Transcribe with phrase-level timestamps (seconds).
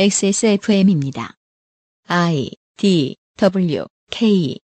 [0.00, 1.34] XSFM입니다.
[2.06, 4.60] I D W K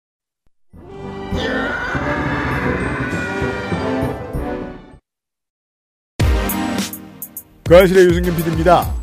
[7.64, 8.94] 그 아실의 유승균 PD입니다.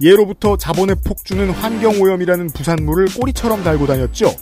[0.00, 4.34] 예로부터 자본의 폭주는 환경오염이라는 부산물을 꼬리처럼 달고 다녔죠.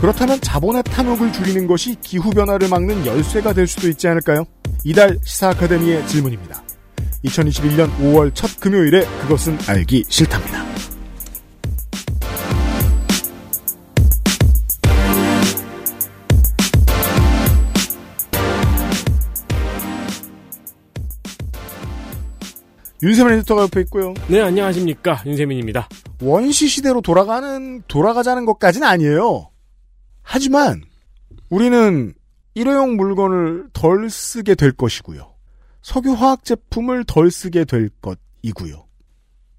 [0.00, 4.44] 그렇다면 자본의 탐욕을 줄이는 것이 기후변화를 막는 열쇠가 될 수도 있지 않을까요?
[4.82, 6.65] 이달 시사 아카데미의 질문입니다.
[7.24, 10.64] 2021년 5월 첫 금요일에 그것은 알기 싫답니다.
[23.02, 24.14] 윤세민 에디터가 옆에 있고요.
[24.28, 25.22] 네, 안녕하십니까.
[25.26, 25.88] 윤세민입니다.
[26.22, 29.50] 원시 시대로 돌아가는 돌아가자는 것까지는 아니에요.
[30.22, 30.82] 하지만
[31.50, 32.14] 우리는
[32.54, 35.35] 일회용 물건을 덜 쓰게 될 것이고요.
[35.86, 38.88] 석유 화학 제품을 덜 쓰게 될 것이고요.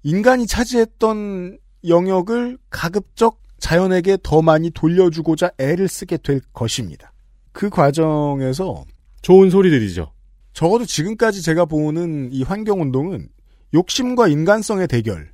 [0.02, 1.56] 인간이 차지했던
[1.88, 7.14] 영역을 가급적 자연에게 더 많이 돌려주고자 애를 쓰게 될 것입니다.
[7.52, 8.84] 그 과정에서
[9.22, 10.12] 좋은 소리들이죠.
[10.52, 13.30] 적어도 지금까지 제가 보는 이 환경운동은
[13.72, 15.32] 욕심과 인간성의 대결,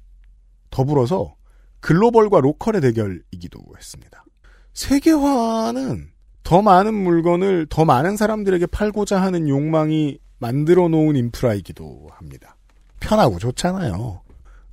[0.71, 1.35] 더불어서
[1.81, 4.25] 글로벌과 로컬의 대결이기도 했습니다.
[4.75, 6.13] 세계화는
[6.45, 12.57] 더 많은 물건을 더 많은 사람들에게 팔고자 하는 욕망이 만들어 놓은 인프라이기도 합니다.
[13.01, 14.23] 편하고 좋잖아요.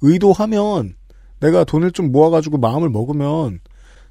[0.01, 0.95] 의도하면
[1.39, 3.59] 내가 돈을 좀 모아가지고 마음을 먹으면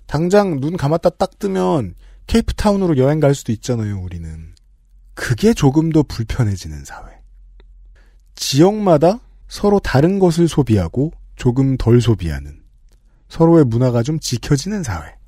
[0.06, 1.94] 당장 눈 감았다 딱 뜨면
[2.26, 4.54] 케이프타운으로 여행 갈 수도 있잖아요, 우리는.
[5.14, 7.20] 그게 조금 더 불편해지는 사회.
[8.34, 12.60] 지역마다 서로 다른 것을 소비하고 조금 덜 소비하는
[13.28, 15.19] 서로의 문화가 좀 지켜지는 사회.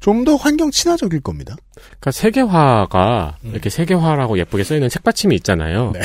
[0.00, 1.56] 좀 더 환경 친화적일 겁니다.
[1.74, 3.50] 그러니까 세계화가 음.
[3.52, 5.92] 이렇게 세계화라고 예쁘게 써 있는 책받침이 있잖아요.
[5.94, 6.00] 네.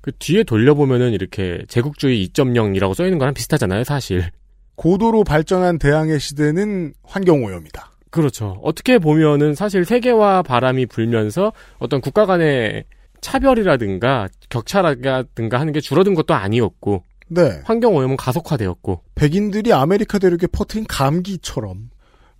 [0.00, 4.30] 그 뒤에 돌려보면은 이렇게 제국주의 2.0이라고 써 있는 거랑 비슷하잖아요, 사실.
[4.74, 7.92] 고도로 발전한 대항해 시대는 환경 오염이다.
[8.10, 8.58] 그렇죠.
[8.62, 12.84] 어떻게 보면은 사실 세계화 바람이 불면서 어떤 국가 간의
[13.20, 17.62] 차별이라든가 격차라든가 하는 게 줄어든 것도 아니었고 네.
[17.64, 21.91] 환경 오염은 가속화되었고 백인들이 아메리카 대륙에 퍼뜨린 감기처럼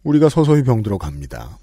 [0.05, 1.59] 우리가 서서히 병들어 갑니다.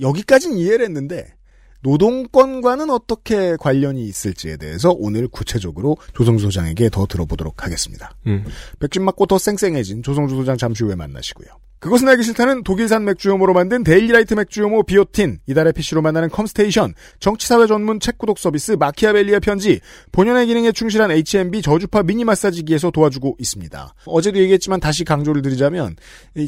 [0.00, 1.34] 여기까지는 이해를 했는데
[1.80, 8.10] 노동권과는 어떻게 관련이 있을지에 대해서 오늘 구체적으로 조성주 소장에게 더 들어보도록 하겠습니다.
[8.26, 8.44] 음.
[8.80, 11.48] 백신 맞고 더 쌩쌩해진 조성주 소장 잠시 후에 만나시고요.
[11.80, 18.00] 그것은 알기 싫다는 독일산 맥주효모로 만든 데일리라이트 맥주효모 비오틴, 이달의 PC로 만나는 컴스테이션, 정치사회 전문
[18.00, 19.78] 책 구독 서비스 마키아벨리의 편지,
[20.10, 23.94] 본연의 기능에 충실한 H&B 저주파 미니 마사지기에서 도와주고 있습니다.
[24.06, 25.94] 어제도 얘기했지만 다시 강조를 드리자면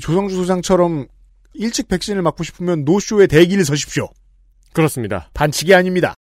[0.01, 1.07] 조성주 소장처럼
[1.55, 4.09] 일찍 백신을 맞고 싶으면 노쇼에 대기를 서십시오.
[4.73, 5.29] 그렇습니다.
[5.35, 6.15] 반칙이 아닙니다.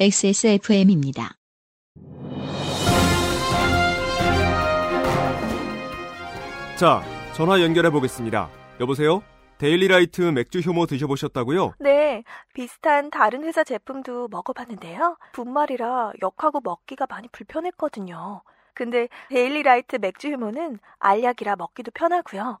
[0.00, 1.34] XSFM입니다.
[6.78, 7.02] 자,
[7.34, 8.48] 전화 연결해 보겠습니다.
[8.80, 9.22] 여보세요?
[9.58, 11.72] 데일리라이트 맥주 효모 드셔보셨다고요?
[11.80, 12.22] 네,
[12.54, 15.16] 비슷한 다른 회사 제품도 먹어봤는데요.
[15.32, 18.42] 분말이라 역하고 먹기가 많이 불편했거든요.
[18.74, 22.60] 근데 데일리라이트 맥주 효모는 알약이라 먹기도 편하고요.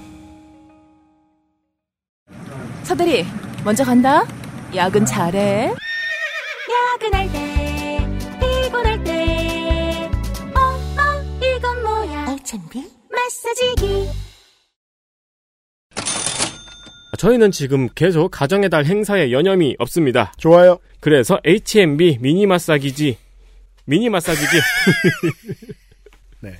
[2.91, 3.25] 서대리,
[3.63, 4.27] 먼저 간다.
[4.75, 5.73] 야근 잘해.
[6.69, 8.05] 야근할 때,
[8.41, 10.09] 피곤할 때,
[10.53, 12.27] 어, 어, 이건 뭐야?
[12.27, 12.85] 알찬비?
[13.09, 14.09] 마사지기.
[17.17, 20.33] 저희는 지금 계속 가정의 달 행사에 여념이 없습니다.
[20.35, 20.77] 좋아요.
[20.99, 23.17] 그래서 H&B 미니 마사기지
[23.85, 24.57] 미니 마사지기
[26.43, 26.55] 네.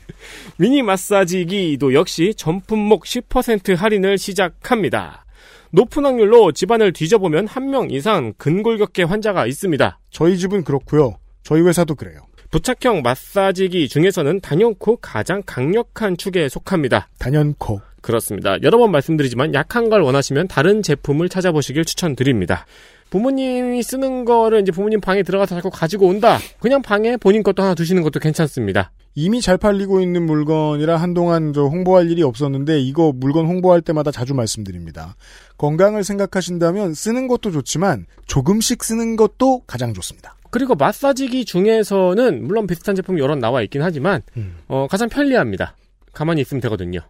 [0.55, 5.25] 미니 마사지기도 역시 전품목 10% 할인을 시작합니다.
[5.71, 9.99] 높은 확률로 집안을 뒤져보면 한 명 이상 근골격계 환자가 있습니다.
[10.09, 11.15] 저희 집은 그렇고요.
[11.43, 12.19] 저희 회사도 그래요.
[12.49, 17.07] 부착형 마사지기 중에서는 단연코 가장 강력한 축에 속합니다.
[17.17, 17.79] 단연코.
[18.01, 18.57] 그렇습니다.
[18.63, 22.65] 여러 번 말씀드리지만 약한 걸 원하시면 다른 제품을 찾아보시길 추천드립니다.
[23.11, 26.39] 부모님이 쓰는 거를 이제 부모님 방에 들어가서 자꾸 가지고 온다.
[26.59, 28.91] 그냥 방에 본인 것도 하나 두시는 것도 괜찮습니다.
[29.13, 34.33] 이미 잘 팔리고 있는 물건이라 한동안 저 홍보할 일이 없었는데 이거 물건 홍보할 때마다 자주
[34.33, 35.17] 말씀드립니다.
[35.57, 40.37] 건강을 생각하신다면 쓰는 것도 좋지만 조금씩 쓰는 것도 가장 좋습니다.
[40.49, 44.55] 그리고 마사지기 중에서는 물론 비슷한 제품이 여러 나와 있긴 하지만 음.
[44.69, 45.75] 어, 가장 편리합니다.
[46.13, 47.01] 가만히 있으면 되거든요.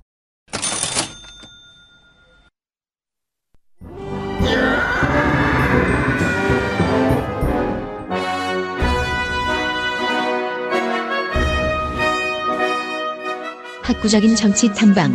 [13.91, 15.13] 학구적인 정치 탐방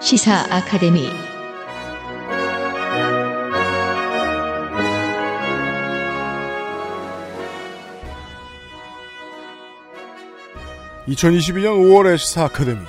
[0.00, 1.10] 시사 아카데미
[11.08, 12.80] 2022년 5월의 시사 아카데미.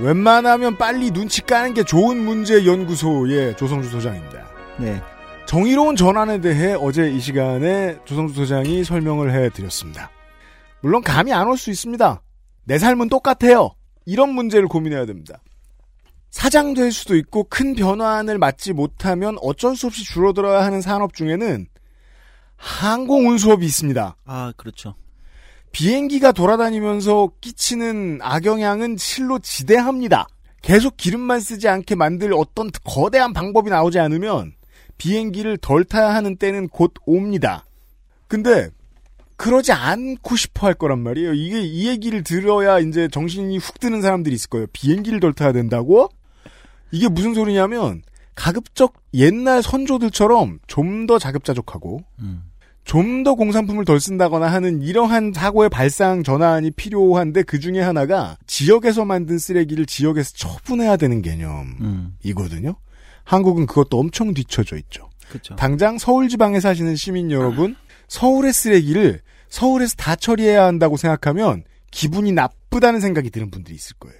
[0.00, 4.44] 웬만하면 빨리 눈치 까는 게 좋은 문제 연구소의 조성주 소장입니다.
[4.78, 5.00] 네.
[5.46, 10.10] 정의로운 전환에 대해 어제 이 시간에 조성주 소장이 설명을 해드렸습니다.
[10.80, 12.20] 물론 감이 안 올 수 있습니다.
[12.64, 13.70] 내 삶은 똑같아요.
[14.08, 15.42] 이런 문제를 고민해야 됩니다.
[16.30, 21.66] 사장 될 수도 있고 큰 변환을 맞지 못하면 어쩔 수 없이 줄어들어야 하는 산업 중에는
[22.56, 24.16] 항공 운수업이 있습니다.
[24.24, 24.94] 아, 그렇죠.
[25.72, 30.26] 비행기가 돌아다니면서 끼치는 악영향은 실로 지대합니다.
[30.62, 34.54] 계속 기름만 쓰지 않게 만들 어떤 거대한 방법이 나오지 않으면
[34.96, 37.66] 비행기를 덜 타야 하는 때는 곧 옵니다.
[38.26, 38.70] 근데
[39.38, 41.32] 그러지 않고 싶어 할 거란 말이에요.
[41.32, 44.66] 이게 이 얘기를 들어야 이제 정신이 훅 드는 사람들이 있을 거예요.
[44.72, 46.10] 비행기를 덜 타야 된다고?
[46.90, 48.02] 이게 무슨 소리냐면
[48.34, 52.42] 가급적 옛날 선조들처럼 좀 더 자급자족하고 음.
[52.84, 59.38] 좀더 공산품을 덜 쓴다거나 하는 이러한 사고의 발상 전환이 필요한데 그 중에 하나가 지역에서 만든
[59.38, 62.70] 쓰레기를 지역에서 처분해야 되는 개념이거든요.
[62.70, 62.74] 음.
[63.24, 65.10] 한국은 그것도 엄청 뒤처져 있죠.
[65.28, 65.54] 그렇죠.
[65.56, 67.76] 당장 서울 지방에 사시는 시민 여러분,
[68.08, 74.18] 서울의 쓰레기를 서울에서 다 처리해야 한다고 생각하면 기분이 나쁘다는 생각이 드는 분들이 있을 거예요.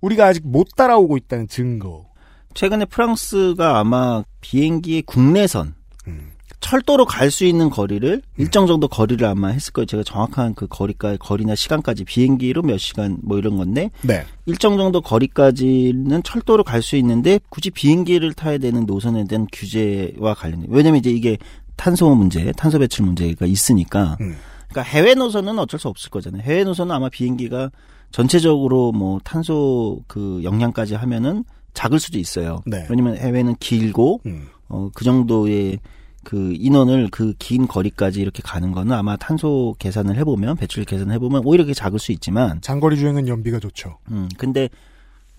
[0.00, 2.06] 우리가 아직 못 따라오고 있다는 증거.
[2.54, 5.74] 최근에 프랑스가 아마 비행기의 국내선
[6.08, 6.32] 음.
[6.60, 9.86] 철도로 갈 수 있는 거리를 일정 정도 거리를 아마 했을 거예요.
[9.86, 14.26] 제가 정확한 그 거리까 거리나 시간까지 비행기로 몇 시간 뭐 이런 건데 네.
[14.44, 20.66] 일정 정도 거리까지는 철도로 갈 수 있는데 굳이 비행기를 타야 되는 노선에 대한 규제와 관련돼.
[20.70, 21.38] 왜냐면 이제 이게
[21.80, 24.18] 탄소 문제, 탄소 배출 문제가 있으니까.
[24.20, 24.36] 음.
[24.68, 26.42] 그러니까 해외 노선은 어쩔 수 없을 거잖아요.
[26.42, 27.70] 해외 노선은 아마 비행기가
[28.12, 32.60] 전체적으로 뭐 탄소 그 영향까지 하면은 작을 수도 있어요.
[32.66, 32.86] 네.
[32.90, 34.48] 왜냐면 해외는 길고 음.
[34.68, 35.78] 어, 그 정도의
[36.22, 41.42] 그 인원을 그 긴 거리까지 이렇게 가는 거는 아마 탄소 계산을 해보면 배출 계산을 해보면
[41.46, 43.96] 오히려 그게 작을 수 있지만 장거리 주행은 연비가 좋죠.
[44.10, 44.68] 음 근데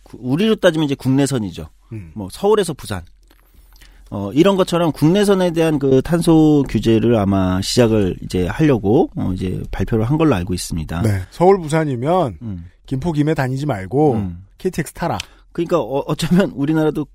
[0.04, 1.68] 구- 우리로 따지면 이제 국내선이죠.
[1.94, 2.12] 음.
[2.16, 3.04] 뭐 서울에서 부산
[4.12, 10.04] 어 이런 것처럼 국내선에 대한 그 탄소 규제를 아마 시작을 이제 하려고 어 이제 발표를
[10.06, 11.02] 한 걸로 알고 있습니다.
[11.02, 11.22] 네.
[11.32, 12.66] 서울 부산이면 음.
[12.86, 14.46] 김포 김해 다니지 말고 음.
[14.58, 15.18] KTX 타라.
[15.54, 17.06] 그러니까 어, 어쩌면 우리나라도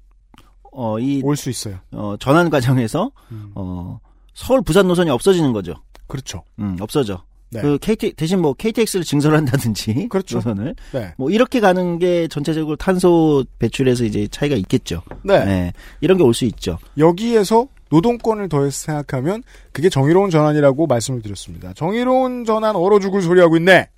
[0.73, 1.79] 어 이 올 수 있어요.
[1.93, 3.53] 어, 전환 과정에서 음.
[3.55, 3.99] 어
[4.35, 5.75] 서울 부산 노선이 없어지는 거죠.
[6.07, 6.45] 그렇죠.
[6.59, 7.23] 음, 없어져.
[7.51, 7.61] 네.
[7.61, 10.37] 그 KT 대신 뭐 KTX를 증설한다든지 그렇죠.
[10.39, 11.15] 노선을 네.
[11.17, 15.03] 뭐 이렇게 가는 게 전체적으로 탄소 배출에서 이제 차이가 있겠죠.
[15.23, 15.73] 네.
[16.01, 16.79] 이런 게 올 수 있죠.
[16.99, 21.73] 여기에서 노동권을 더해서 생각하면 그게 정의로운 전환이라고 말씀을 드렸습니다.
[21.75, 23.89] 정의로운 전환 얼어 죽을 소리 하고 있네.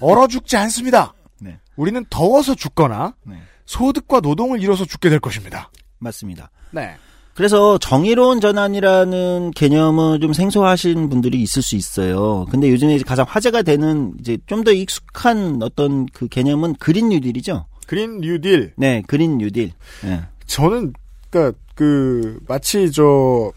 [0.00, 1.12] 얼어 죽지 않습니다.
[1.40, 1.58] 네.
[1.76, 3.36] 우리는 더워서 죽거나 네.
[3.66, 5.70] 소득과 노동을 잃어서 죽게 될 것입니다.
[5.98, 6.50] 맞습니다.
[6.70, 6.96] 네.
[7.34, 12.46] 그래서 정의로운 전환이라는 개념은 좀 생소하신 분들이 있을 수 있어요.
[12.50, 17.66] 근데 요즘에 가장 화제가 되는 이제 좀 더 익숙한 어떤 그 개념은 그린 뉴딜이죠.
[17.86, 18.72] 그린 뉴딜.
[18.76, 19.72] 네, 그린 뉴딜.
[20.02, 20.22] 네.
[20.46, 20.94] 저는
[21.28, 23.52] 그러니까 그 마치 저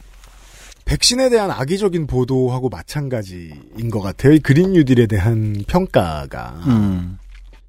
[0.86, 4.34] 백신에 대한 악의적인 보도하고 마찬가지인 것 같아요.
[4.34, 7.18] 이 그린 뉴딜에 대한 평가가 음.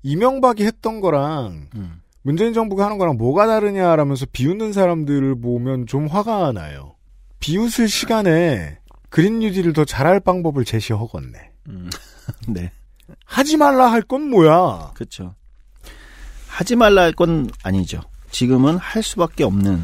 [0.02, 2.00] 이명박이 했던 거랑 음.
[2.22, 6.96] 문재인 정부가 하는 거랑 뭐가 다르냐라면서 비웃는 사람들을 보면 좀 화가 나요.
[7.40, 8.78] 비웃을 시간에
[9.10, 11.38] 그린 뉴딜을 더 잘할 방법을 제시하겠네.
[11.68, 11.90] 음.
[12.48, 12.70] 네.
[13.25, 14.90] 하지 말라 할 건 뭐야?
[14.94, 15.34] 그렇죠.
[16.48, 18.00] 하지 말라 할 건 아니죠.
[18.30, 19.82] 지금은 할 수밖에 없는.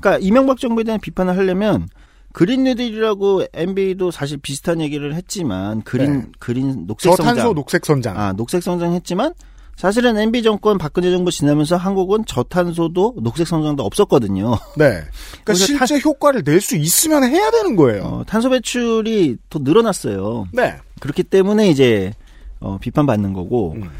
[0.00, 1.88] 그러니까 이명박 정부에 대한 비판을 하려면
[2.32, 6.26] 그린 뉴딜이라고 MB도 사실 비슷한 얘기를 했지만 그린 네.
[6.40, 8.18] 그린 녹색 저탄소 녹색 선장.
[8.18, 9.34] 아 녹색 성장했지만
[9.76, 14.58] 사실은 MB 정권 박근혜 정부 지나면서 한국은 저탄소도 녹색 성장도 없었거든요.
[14.78, 15.02] 네.
[15.44, 18.02] 그러니까 실제 효과를 낼 수 있으면 해야 되는 거예요.
[18.04, 20.46] 어, 탄소 배출이 더 늘어났어요.
[20.52, 20.76] 네.
[21.00, 22.12] 그렇기 때문에 이제
[22.60, 23.90] 어, 비판받는 거고 음.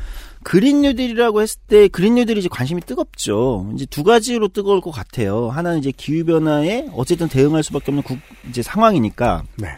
[0.43, 3.71] 그린 뉴딜이라고 했을 때 그린 뉴딜이 이제 관심이 뜨겁죠.
[3.75, 5.49] 이제 두 가지로 뜨거울 것 같아요.
[5.49, 9.69] 하나는 이제 기후 변화에 어쨌든 대응할 수밖에 없는 국, 이제 상황이니까 네.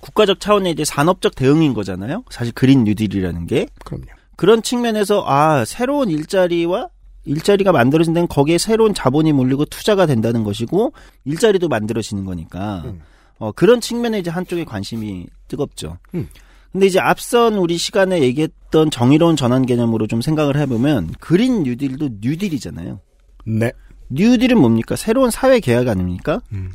[0.00, 2.24] 국가적 차원의 이제 산업적 대응인 거잖아요.
[2.30, 4.06] 사실 그린 뉴딜이라는 게 그럼요.
[4.40, 6.88] 그런 측면에서 아 새로운 일자리와
[7.26, 10.94] 일자리가 만들어진다면 거기에 새로운 자본이 몰리고 투자가 된다는 것이고
[11.26, 13.02] 일자리도 만들어지는 거니까 음.
[13.38, 15.98] 어, 그런 측면에 이제 한쪽에 관심이 뜨겁죠.
[16.14, 16.26] 음.
[16.72, 22.98] 근데 이제 앞선 우리 시간에 얘기했던 정의로운 전환 개념으로 좀 생각을 해보면 그린 뉴딜도 뉴딜이잖아요.
[23.44, 23.72] 네.
[24.08, 24.96] 뉴딜은 뭡니까?
[24.96, 26.40] 새로운 사회 계약 아닙니까?
[26.52, 26.70] 음.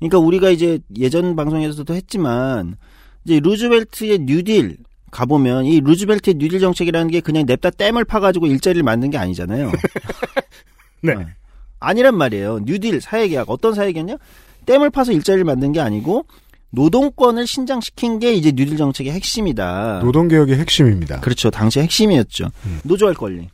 [0.00, 2.76] 그러니까 우리가 이제 예전 방송에서도 했지만
[3.24, 4.78] 이제 루즈벨트의 뉴딜
[5.14, 9.70] 가보면 이 루즈벨트의 뉴딜 정책이라는 게 그냥 냅다 댐을 파가지고 일자리를 만든 게 아니잖아요.
[11.02, 11.12] 네.
[11.14, 11.24] 어.
[11.78, 12.60] 아니란 말이에요.
[12.64, 14.16] 뉴딜 사회계약 어떤 사회계약이냐?
[14.66, 16.26] 댐을 파서 일자리를 만든 게 아니고
[16.70, 20.00] 노동권을 신장시킨 게 이제 뉴딜 정책의 핵심이다.
[20.02, 21.20] 노동개혁의 핵심입니다.
[21.20, 21.50] 그렇죠.
[21.50, 22.50] 당시 핵심이었죠.
[22.66, 22.80] 음.
[22.82, 23.48] 노조할 권리.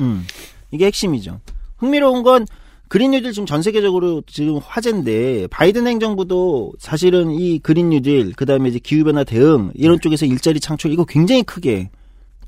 [0.00, 0.26] 음.
[0.70, 1.40] 이게 핵심이죠.
[1.76, 2.46] 흥미로운 건
[2.94, 8.78] 그린 뉴딜 지금 전 세계적으로 지금 화제인데 바이든 행정부도 사실은 이 그린 뉴딜 그다음에 이제
[8.78, 11.90] 기후 변화 대응 이런 쪽에서 일자리 창출 이거 굉장히 크게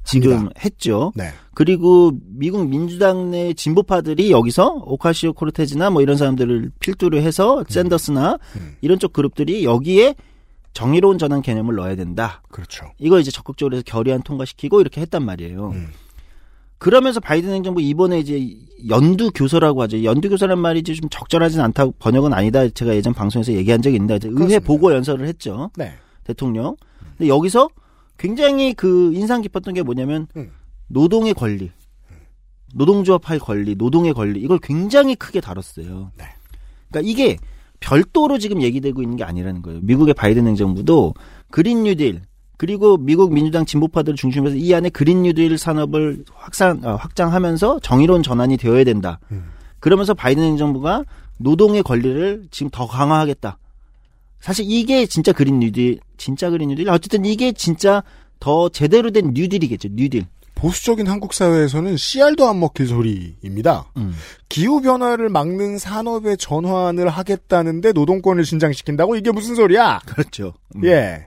[0.05, 0.61] 지금 합니다.
[0.65, 1.13] 했죠.
[1.17, 1.31] 네.
[1.53, 8.77] 그리고 미국 민주당 내 진보파들이 여기서 오카시오 코르테즈나 뭐 이런 사람들을 필두로 해서 샌더스나 음.
[8.83, 10.15] 이런 쪽 그룹들이 여기에
[10.75, 12.41] 정의로운 전환 개념을 넣어야 된다.
[12.53, 12.87] 그렇죠.
[12.99, 15.71] 이걸 이제 적극적으로 해서 결의안 통과시키고 이렇게 했단 말이에요.
[15.71, 15.89] 음.
[16.79, 18.55] 그러면서 바이든 행정부 이번에 이제
[18.89, 20.05] 연두 교서라고 하죠.
[20.05, 22.69] 연두 교서란 말이 좀 적절하진 않다고 번역은 아니다.
[22.69, 24.67] 제가 예전 방송에서 얘기한 적이 있는데 의회 그렇습니다.
[24.67, 25.71] 보고 연설을 했죠.
[25.77, 25.95] 네.
[26.25, 26.77] 대통령.
[27.17, 27.69] 근데 여기서
[28.19, 30.51] 굉장히 그 인상 깊었던 게 뭐냐면 음.
[30.89, 31.71] 노동의 권리,
[32.75, 36.13] 노동조합할 권리, 노동의 권리 이걸 굉장히 크게 다뤘어요.
[36.17, 36.25] 네.
[36.91, 37.37] 그러니까 이게
[37.81, 39.81] 별도로 지금 얘기되고 있는 게 아니라는 거예요.
[39.83, 41.15] 미국의 바이든 행정부도
[41.51, 42.23] 그린 뉴딜
[42.57, 48.23] 그리고 미국 민주당 진보파들을 중심으로 해서 이 안에 그린 뉴딜 산업을 확산 어, 확장하면서 정의로운
[48.23, 49.19] 전환이 되어야 된다.
[49.31, 49.51] 음.
[49.81, 51.05] 그러면서 바이든 행정부가
[51.37, 53.59] 노동의 권리를 지금 더 강화하겠다.
[54.41, 56.89] 사실 이게 진짜 그린 뉴딜, 진짜 그린 뉴딜.
[56.89, 58.03] 어쨌든 이게 진짜
[58.41, 59.89] 더 제대로 된 뉴딜이겠죠.
[59.93, 60.27] 뉴딜.
[60.55, 63.85] 보수적인 한국 사회에서는 씨알도 안 먹힐 소리입니다.
[63.99, 64.15] 음.
[64.49, 70.01] 기후 변화를 막는 산업의 전환을 하겠다는데 노동권을 신장시킨다고 이게 무슨 소리야?
[70.07, 70.55] 그렇죠.
[70.77, 70.85] 음.
[70.85, 71.27] 예.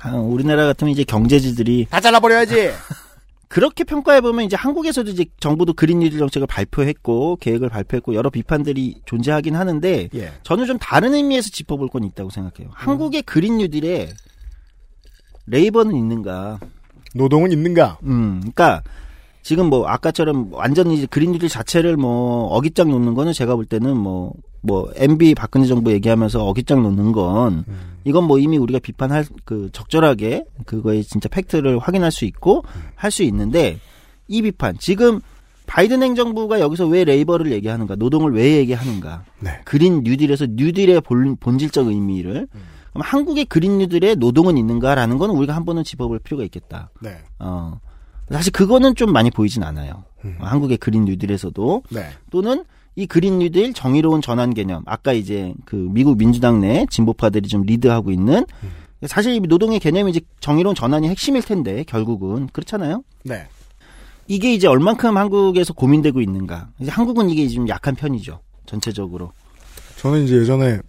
[0.00, 2.70] 아, 우리나라 같으면 이제 경제지들이 다 잘라버려야지.
[3.48, 9.00] 그렇게 평가해 보면 이제 한국에서도 이제 정부도 그린 뉴딜 정책을 발표했고 계획을 발표했고 여러 비판들이
[9.06, 10.32] 존재하긴 하는데 예.
[10.42, 12.70] 저는 좀 다른 의미에서 짚어볼 건 있다고 생각해요.
[12.74, 14.10] 한국의 그린 뉴딜에
[15.46, 16.60] labor는 있는가?
[17.14, 17.98] 노동은 있는가?
[18.02, 18.82] 음, 그러니까
[19.42, 23.96] 지금 뭐 아까처럼 완전히 이제 그린 뉴딜 자체를 뭐 어깃장 놓는 거는 제가 볼 때는
[23.96, 27.64] 뭐뭐 MB 박근혜 정부 얘기하면서 어깃장 놓는 건
[28.08, 33.22] 이건 뭐 이미 우리가 비판할 그 적절하게 그거의 진짜 팩트를 확인할 수 있고 할 수
[33.22, 33.78] 있는데
[34.26, 35.20] 이 비판 지금
[35.66, 39.60] 바이든 행정부가 여기서 왜 labor를 얘기하는가 노동을 왜 얘기하는가 네.
[39.64, 42.48] 그린 뉴딜에서 뉴딜의 본, 본질적 의미를
[42.90, 46.90] 그럼 한국의 그린 뉴딜에 노동은 있는가라는 건 우리가 한 번은 짚어볼 필요가 있겠다.
[47.00, 47.18] 네.
[47.38, 47.78] 어
[48.30, 50.04] 사실 그거는 좀 많이 보이진 않아요.
[50.24, 50.36] 음.
[50.40, 52.08] 어, 한국의 그린 뉴딜에서도 네.
[52.30, 52.64] 또는
[52.98, 58.10] 이 그린 뉴딜 정의로운 전환 개념 아까 이제 그 미국 민주당 내 진보파들이 좀 리드하고
[58.10, 58.44] 있는
[59.06, 63.04] 사실 이 노동의 개념이 이제 정의로운 전환이 핵심일 텐데 결국은 그렇잖아요.
[63.22, 63.46] 네.
[64.26, 66.70] 이게 이제 얼만큼 한국에서 고민되고 있는가.
[66.80, 68.40] 이제 한국은 이게 좀 약한 편이죠.
[68.66, 69.30] 전체적으로.
[69.98, 70.80] 저는 이제 예전에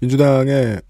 [0.00, 0.80] 민주당에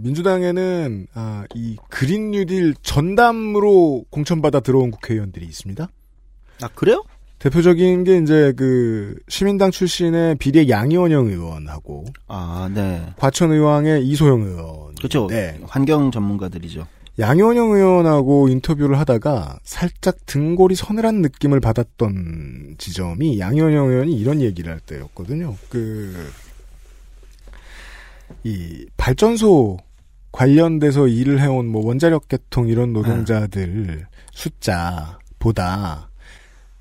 [0.00, 5.88] 민주당에는 아, 이 그린 뉴딜 전담으로 공천받아 들어온 국회의원들이 있습니다.
[6.62, 7.02] 아 그래요?
[7.38, 13.06] 대표적인 게 이제 그 시민당 출신의 비례 양이원영 의원하고 아 네.
[13.16, 14.94] 과천 의왕의 이소영 의원.
[14.96, 15.28] 그렇죠.
[15.28, 15.58] 네.
[15.64, 16.86] 환경 전문가들이죠.
[17.18, 24.78] 양이원영 의원하고 인터뷰를 하다가 살짝 등골이 서늘한 느낌을 받았던 지점이 양이원영 의원이 이런 얘기를 할
[24.80, 25.56] 때였거든요.
[25.68, 26.30] 그,
[28.44, 29.78] 이 발전소
[30.30, 36.07] 관련돼서 일을 해온 뭐 원자력 개통 이런 노동자들 숫자보다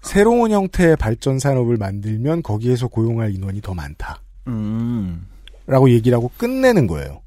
[0.07, 4.21] 새로운 형태의 발전 산업을 만들면 거기에서 고용할 인원이 더 많다.
[4.47, 5.27] 음.
[5.65, 7.21] 라고 얘기를 하고 끝내는 거예요.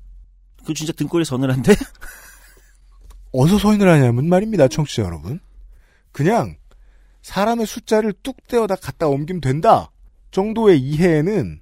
[0.64, 1.75] 그 진짜 등골이 서늘한데?
[3.32, 5.40] 어디서 서인을 하냐면 말입니다, 청취자 여러분.
[6.10, 6.56] 그냥
[7.22, 9.90] 사람의 숫자를 뚝 떼어다 갖다 옮기면 된다
[10.30, 11.60] 정도의 이해는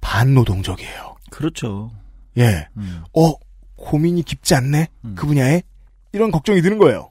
[0.00, 1.16] 반노동적이에요.
[1.30, 1.90] 그렇죠.
[2.38, 2.68] 예.
[2.76, 3.02] 음.
[3.16, 3.34] 어,
[3.74, 4.88] 고민이 깊지 않네?
[5.04, 5.14] 음.
[5.16, 5.62] 그 분야에?
[6.12, 7.10] 이런 걱정이 드는 거예요.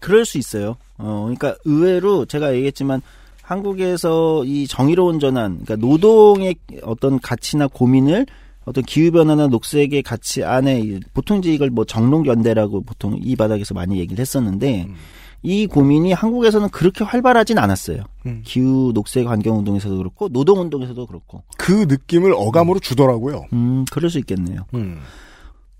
[0.00, 0.76] 그럴 수 있어요.
[0.98, 3.00] 어, 그러니까 의외로 제가 얘기했지만
[3.42, 8.26] 한국에서 이 정의로운 전환, 그러니까 노동의 어떤 가치나 고민을
[8.64, 13.98] 어떤 기후변화나 녹색의 가치 안에 이- 보통 이제 이걸 뭐 정론연대라고 보통 이 바닥에서 많이
[13.98, 14.94] 얘기를 했었는데 음.
[15.42, 18.02] 이 고민이 한국에서는 그렇게 활발하진 않았어요.
[18.26, 18.42] 음.
[18.44, 21.42] 기후 녹색 환경 운동에서도 그렇고 노동 운동에서도 그렇고.
[21.56, 23.46] 그 느낌을 어감으로 주더라고요.
[23.54, 24.66] 음, 그럴 수 있겠네요.
[24.74, 24.98] 음.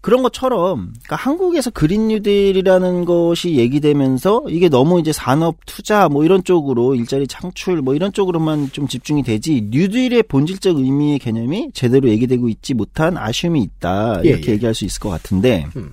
[0.08, 6.42] 그런 것처럼 그러니까 한국에서 그린 뉴딜이라는 것이 얘기되면서 이게 너무 이제 산업 투자 뭐 이런
[6.44, 12.48] 쪽으로 일자리 창출 뭐 이런 쪽으로만 좀 집중이 되지 뉴딜의 본질적 의미의 개념이 제대로 얘기되고
[12.48, 14.52] 있지 못한 아쉬움이 있다 예, 이렇게 예.
[14.54, 15.92] 얘기할 수 있을 것 같은데 음.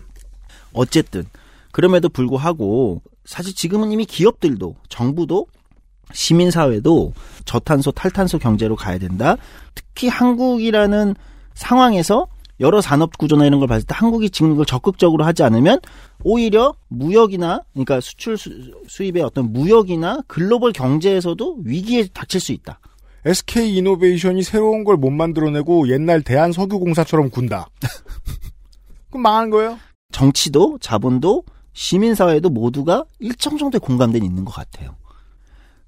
[0.72, 1.25] 어쨌든
[1.74, 5.48] 그럼에도 불구하고 사실 지금은 이미 기업들도 정부도
[6.13, 7.12] 시민사회도
[7.43, 9.36] 저탄소 탈탄소 경제로 가야 된다.
[9.74, 11.15] 특히 한국이라는
[11.53, 12.27] 상황에서
[12.59, 15.79] 여러 산업 구조나 이런 걸 봤을 때 한국이 지금 이걸 적극적으로 하지 않으면
[16.24, 18.50] 오히려 무역이나 그러니까 수출 수,
[18.88, 22.79] 수입의 어떤 무역이나 글로벌 경제에서도 위기에 닥칠 수 있다.
[23.25, 27.67] SK 이노베이션이 새로운 걸 못 만들어내고 옛날 대한 석유공사처럼 군다.
[29.09, 29.79] 그럼 망하는 거예요?
[30.12, 31.43] 정치도 자본도
[31.74, 34.95] 시민사회도 모두가 일정 정도의 공감대는 있는 것 같아요.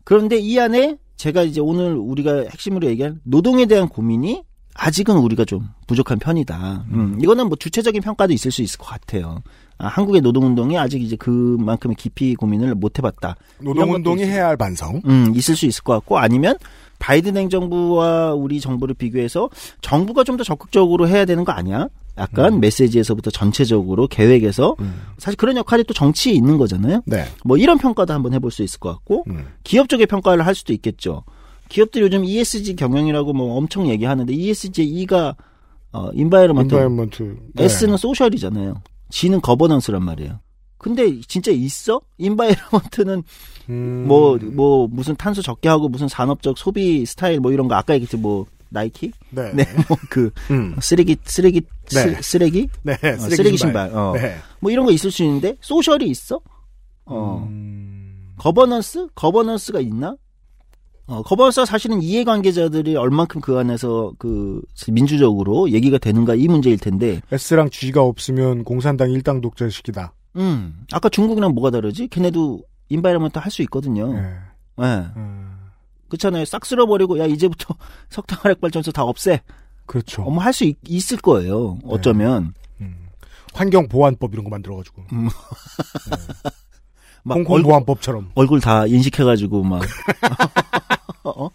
[0.03, 4.43] 그런데 이 안에 제가 이제 오늘 우리가 핵심으로 얘기한 노동에 대한 고민이
[4.77, 6.86] 아직은 우리가 좀 부족한 편이다.
[6.91, 9.41] 음, 이거는 뭐 주체적인 평가도 있을 수 있을 것 같아요.
[9.79, 13.36] 아, 한국의 노동운동이 아직 이제 그만큼의 깊이 고민을 못 해봤다.
[13.62, 15.01] 노동운동이 해야 할 반성.
[15.05, 16.55] 음, 있을 수 있을 것 같고 아니면
[17.00, 19.50] 바이든 행정부와 우리 정부를 비교해서
[19.81, 21.88] 정부가 좀 더 적극적으로 해야 되는 거 아니야?
[22.19, 24.75] 약간 메시지에서부터 전체적으로 계획에서
[25.19, 27.01] 사실 그런 역할이 또 정치에 있는 거잖아요.
[27.05, 27.25] 네.
[27.43, 29.46] 뭐 이런 평가도 한번 해볼 수 있을 것 같고 음.
[29.63, 31.24] 기업 쪽의 평가를 할 수도 있겠죠.
[31.69, 35.36] 기업들이 요즘 ESG 경영이라고 뭐 엄청 얘기하는데 ESG의 E가
[35.91, 37.38] 어 environment, environment.
[37.53, 37.63] 네.
[37.65, 38.81] S는 social이잖아요.
[39.09, 40.39] G는 governance란 말이에요.
[40.77, 42.01] 근데 진짜 있어?
[42.17, 43.24] environment는
[43.69, 44.05] 음.
[44.07, 48.17] 뭐, 뭐, 무슨 탄소 적게 하고 무슨 산업적 소비 스타일 뭐 이런 거 아까 얘기했지
[48.17, 49.12] 뭐, 나이키?
[49.29, 49.51] 네.
[49.53, 50.75] 네, 뭐 그, 음.
[50.79, 52.21] 쓰레기, 쓰레기, 네.
[52.21, 52.67] 쓰, 쓰레기?
[52.83, 52.93] 네.
[52.93, 53.89] 어, 쓰레기 신발.
[53.93, 54.13] 어.
[54.15, 54.38] 네.
[54.59, 56.39] 뭐 이런 거 있을 수 있는데, social이 있어?
[57.05, 57.47] 어.
[57.50, 58.33] 음.
[58.38, 59.07] governance?
[59.15, 60.15] governance가 있나?
[61.07, 64.61] 어, governance가 사실은 이해관계자들이 얼만큼 그 안에서 그
[64.91, 70.13] 민주적으로 얘기가 되는가 이 문제일 텐데, S랑 G가 없으면 공산당 일당 독재식이다.
[70.35, 72.07] 음, 아까 중국이랑 뭐가 다르지?
[72.09, 74.11] 걔네도 environment 할 수 있거든요.
[74.13, 74.33] 네.
[74.81, 74.83] 예.
[75.15, 75.55] 음.
[76.09, 76.46] 그렇잖아요.
[76.46, 77.74] 싹 쓸어버리고 야 이제부터
[78.09, 79.41] 석탄 화력 발전소 다 없애.
[79.85, 80.24] 그렇죠.
[80.24, 81.79] 어머 할수 있을 거예요.
[81.85, 82.96] 어쩌면 음.
[83.53, 85.03] 환경 보안법 이런 거 만들어가지고.
[85.13, 85.29] 음.
[87.24, 88.31] 막 얼굴, 공공보안법처럼.
[88.35, 89.81] 얼굴 다 인식해가지고 막
[91.35, 91.51] 어?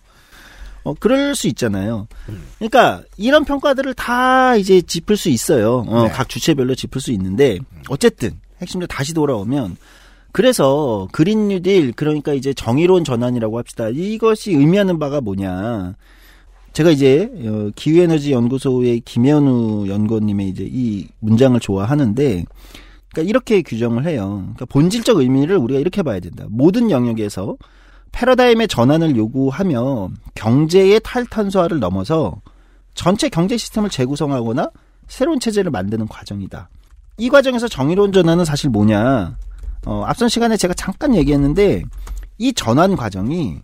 [0.85, 2.09] 어 그럴 수 있잖아요.
[2.59, 5.85] 그러니까 이런 평가들을 다 이제 짚을 수 있어요.
[5.87, 6.11] 어, 네.
[6.11, 7.59] 각 주체별로 짚을 수 있는데
[7.89, 9.77] 어쨌든 핵심적으로 다시 돌아오면
[10.33, 13.89] 그래서 그린 뉴딜 그러니까 이제 정의로운 전환이라고 합시다.
[13.91, 15.95] 이것이 의미하는 바가 뭐냐?
[16.73, 22.45] 제가 이제 어, 기후에너지 연구소의 김현우 연구원님의 이제 이 문장을 좋아하는데
[23.13, 24.41] 그러니까 이렇게 규정을 해요.
[24.55, 26.47] 그러니까 본질적 의미를 우리가 이렇게 봐야 된다.
[26.49, 27.57] 모든 영역에서
[28.13, 32.41] 패러다임의 전환을 요구하며 경제의 탈탄소화를 넘어서
[32.95, 34.71] 전체 경제 시스템을 재구성하거나
[35.09, 36.69] 새로운 체제를 만드는 과정이다.
[37.19, 39.37] 이 과정에서 정의로운 전환은 사실 뭐냐?
[39.87, 41.83] 어, 앞선 시간에 제가 잠깐 얘기했는데
[42.39, 43.61] 이 전환 과정이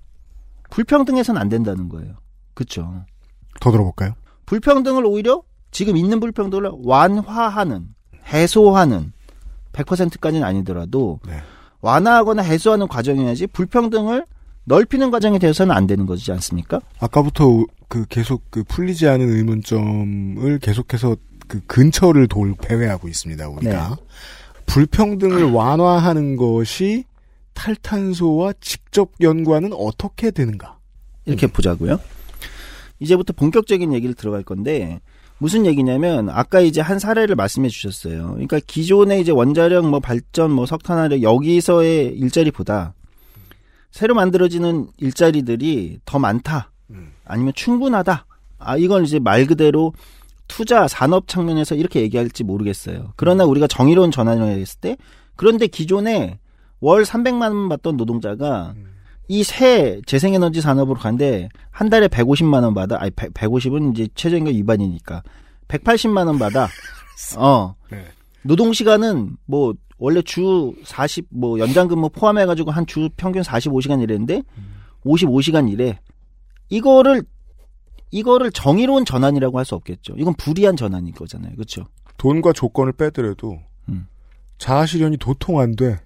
[0.71, 2.15] 불평등해서는 안 된다는 거예요.
[2.55, 3.05] 그렇죠.
[3.61, 4.15] 더 들어볼까요?
[4.47, 7.89] 불평등을 오히려 지금 있는 불평등을 완화하는
[8.27, 9.13] 해소하는
[9.73, 11.41] 100%까지는 아니더라도 네.
[11.81, 14.25] 완화하거나 해소하는 과정이어야지 불평등을
[14.69, 16.81] 넓히는 과정에 대해서는 안 되는 거지 않습니까?
[17.01, 21.17] 아까부터 그 계속 그 풀리지 않은 의문점을 계속해서
[21.49, 23.49] 그 근처를 돌 배회하고 있습니다.
[23.49, 24.05] 우리가 네.
[24.67, 27.05] 불평등을 완화하는 것이
[27.55, 30.77] 탈탄소와 직접 연관은 어떻게 되는가?
[31.25, 31.99] 이렇게 보자고요.
[33.01, 35.01] 이제부터 본격적인 얘기를 들어갈 건데
[35.39, 38.33] 무슨 얘기냐면 아까 이제 한 사례를 말씀해 주셨어요.
[38.33, 42.95] 그러니까 기존의 이제 원자력 뭐 발전 뭐 석탄화력 여기서의 일자리보다
[43.91, 46.71] 새로 만들어지는 일자리들이 더 많다.
[47.25, 48.27] 아니면 충분하다.
[48.59, 49.93] 아 이건 이제 말 그대로
[50.49, 53.13] 투자 산업 측면에서 이렇게 얘기할지 모르겠어요.
[53.17, 54.97] 그러나 우리가 정의로운 전환을 했을 때
[55.37, 56.39] 그런데 기존에
[56.81, 58.75] 월 300만 원 받던 노동자가
[59.29, 62.97] 이새 재생에너지 산업으로 간데 한 달에 150만 원 받아.
[62.99, 65.23] 아니 100, 150은 이제 최저임금 위반이니까
[65.69, 66.69] 180만 원 받아.
[67.37, 67.75] 어.
[67.91, 68.05] 네.
[68.43, 74.01] 노동 시간은 뭐 원래 주 40 뭐 연장 근무 포함해 가지고 한 주 평균 45시간
[74.03, 74.43] 일했는데
[75.05, 75.99] 55시간 일해.
[76.71, 77.23] 이거를
[78.11, 80.15] 이거를 정의로운 전환이라고 할 수 없겠죠.
[80.17, 81.53] 이건 불이한 전환인 거잖아요.
[81.55, 81.85] 그렇죠?
[82.17, 83.59] 돈과 조건을 빼더라도
[83.89, 84.07] 음.
[84.59, 85.99] 자아 실현이 도통 안 돼.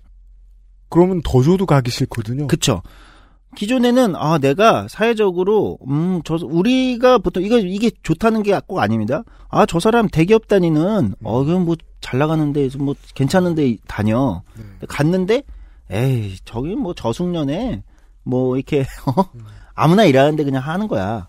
[0.88, 2.46] 그러면 더 줘도 가기 싫거든요.
[2.48, 2.82] 그렇죠.
[3.56, 9.22] 기존에는 아 내가 사회적으로 음저 우리가 보통 이거 이게 좋다는 게 꼭 아닙니다.
[9.48, 14.42] 아 저 사람 대기업 다니는 어 그럼 뭐 잘 나가는데 뭐 괜찮은데 다녀
[14.88, 15.42] 갔는데
[15.90, 17.84] 에이 저기 뭐 저숙년에
[18.24, 19.24] 뭐 이렇게 어?
[19.74, 21.28] 아무나 일하는데 그냥 하는 거야.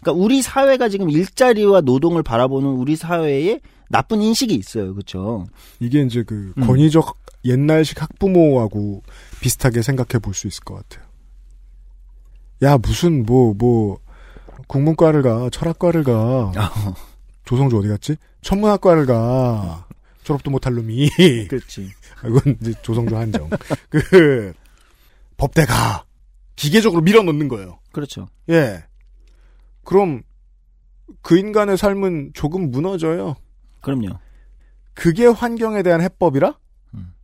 [0.00, 5.46] 그러니까 우리 사회가 지금 일자리와 노동을 바라보는 우리 사회에 나쁜 인식이 있어요, 그렇죠?
[5.80, 6.66] 이게 이제 그 음.
[6.66, 9.02] 권위적 옛날식 학부모하고
[9.40, 11.08] 비슷하게 생각해 볼 수 있을 것 같아요.
[12.62, 13.98] 야 무슨 뭐뭐
[14.68, 16.52] 국문과를 가 철학과를 가
[17.44, 18.16] 조성주 어디 갔지?
[18.42, 19.86] 천문학과를 가
[20.22, 21.08] 졸업도 못할 놈이
[21.48, 21.90] 그렇지.
[22.24, 23.50] 이건 이제 조성주 한정
[23.88, 24.52] 그
[25.36, 26.04] 법대 가
[26.54, 27.80] 기계적으로 밀어넣는 거예요.
[27.90, 28.28] 그렇죠.
[28.48, 28.84] 예.
[29.84, 30.22] 그럼
[31.20, 33.34] 그 인간의 삶은 조금 무너져요.
[33.80, 34.18] 그럼요.
[34.94, 36.56] 그게 환경에 대한 해법이라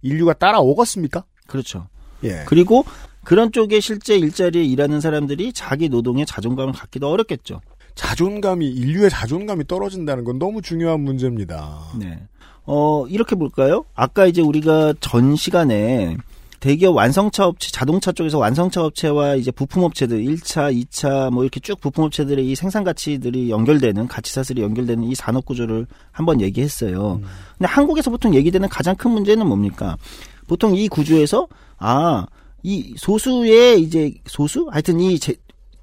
[0.03, 1.25] 인류가 따라오겠습니까?
[1.47, 1.89] 그렇죠.
[2.25, 2.45] 예.
[2.47, 2.85] 그리고
[3.29, 7.61] 그런 쪽에 실제 일자리에 일하는 사람들이 자기 노동에 자존감을 갖기도 어렵겠죠.
[7.95, 11.79] 자존감이 인류의 자존감이 떨어진다는 건 너무 중요한 문제입니다.
[11.99, 12.23] 네.
[12.65, 13.85] 어, 이렇게 볼까요?
[13.95, 16.17] 아까 이제 우리가 전 시간에
[16.61, 22.49] 대기업 완성차 업체, 자동차 쪽에서 완성차 업체와 이제 부품업체들, 1차, 2차, 뭐 이렇게 쭉 부품업체들의
[22.49, 27.21] 이 생산 가치들이 연결되는, 가치 사슬이 연결되는 이 산업 구조를 한번 얘기했어요.
[27.59, 29.99] 근데 한국에서 보통 얘기되는 가장 큰 문제는 뭡니까?
[30.47, 32.25] 보통 이 구조에서, 아,
[32.63, 34.69] 이 소수의 이제 소수?
[34.71, 35.37] 하여튼 이 제,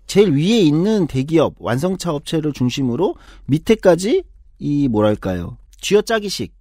[0.07, 4.23] 제일 위에 있는 대기업, 완성차 업체를 중심으로 밑에까지
[4.59, 5.57] 이 뭐랄까요.
[5.81, 6.53] 쥐어짜기식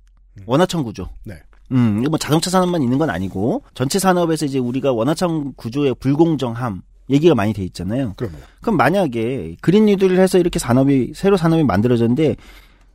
[0.46, 1.09] 원화청 구조.
[1.24, 1.35] 네.
[1.72, 6.83] 음, 이거 뭐 자동차 산업만 있는 건 아니고 전체 산업에서 이제 우리가 원화청 구조의 불공정함
[7.11, 8.14] 얘기가 많이 돼 있잖아요.
[8.16, 8.37] 그럼요.
[8.61, 12.37] 그럼 만약에 그린 뉴딜을 해서 이렇게 산업이 새로 산업이 만들어졌는데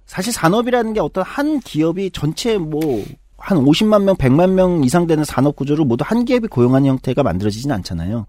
[0.05, 3.03] 사실 산업이라는 게 어떤 한 기업이 전체 뭐
[3.39, 7.71] 한 50만 명, 100만 명 이상 되는 산업 구조를 모두 한 기업이 고용하는 형태가 만들어지진
[7.71, 8.25] 않잖아요.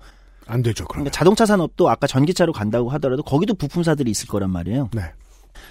[0.46, 0.85] 안 되죠.
[0.87, 4.90] 그러니까 자동차 산업도 아까 전기차로 간다고 하더라도 거기도 부품사들이 있을 거란 말이에요.
[4.92, 5.03] 네.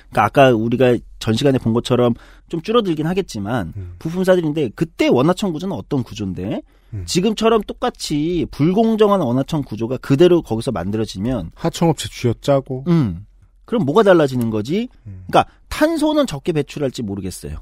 [0.10, 2.14] 그러니까 아까 우리가 전 시간에 본 것처럼
[2.48, 6.62] 좀 줄어들긴 하겠지만 부품사들인데 그때 원화청 구조는 어떤 구조인데
[7.06, 13.26] 지금처럼 똑같이 불공정한 원화청 구조가 그대로 거기서 만들어지면 하청업체 쥐어짜고 음.
[13.66, 14.90] 그럼 뭐가 달라지는 거지?
[15.04, 17.58] 그러니까 탄소는 적게 배출할지 모르겠어요.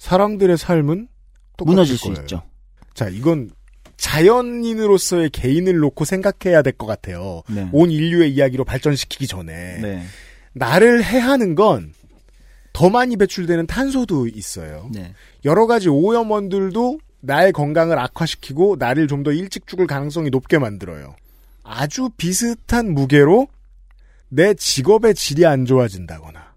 [0.00, 1.06] 사람들의 삶은
[1.64, 2.20] 무너질 수 거예요.
[2.22, 2.42] 있죠.
[2.94, 3.50] 자, 이건
[3.98, 7.42] 자연인으로서의 개인을 놓고 생각해야 될 것 같아요.
[7.48, 7.68] 네.
[7.70, 10.02] 온 인류의 이야기로 발전시키기 전에 네.
[10.54, 11.92] 나를 해하는 건
[12.72, 14.88] 더 많이 배출되는 탄소도 있어요.
[14.92, 15.12] 네.
[15.44, 21.16] 여러 가지 오염원들도 나의 건강을 악화시키고 나를 좀 더 일찍 죽을 가능성이 높게 만들어요.
[21.64, 23.48] 아주 비슷한 무게로
[24.28, 26.49] 내 직업의 질이 안 좋아진다거나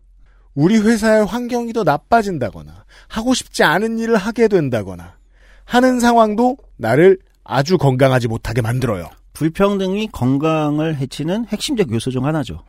[0.56, 5.18] 우리 회사의 환경이 더 나빠진다거나 하고 싶지 않은 일을 하게 된다거나
[5.66, 9.10] 하는 상황도 나를 아주 건강하지 못하게 만들어요.
[9.34, 12.64] 불평등이 건강을 해치는 핵심적 요소 중 하나죠.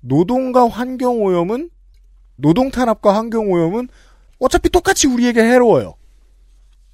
[0.00, 1.70] 노동과 환경 오염은
[2.36, 3.88] 노동 탄압과 환경 오염은
[4.38, 5.94] 어차피 똑같이 우리에게 해로워요.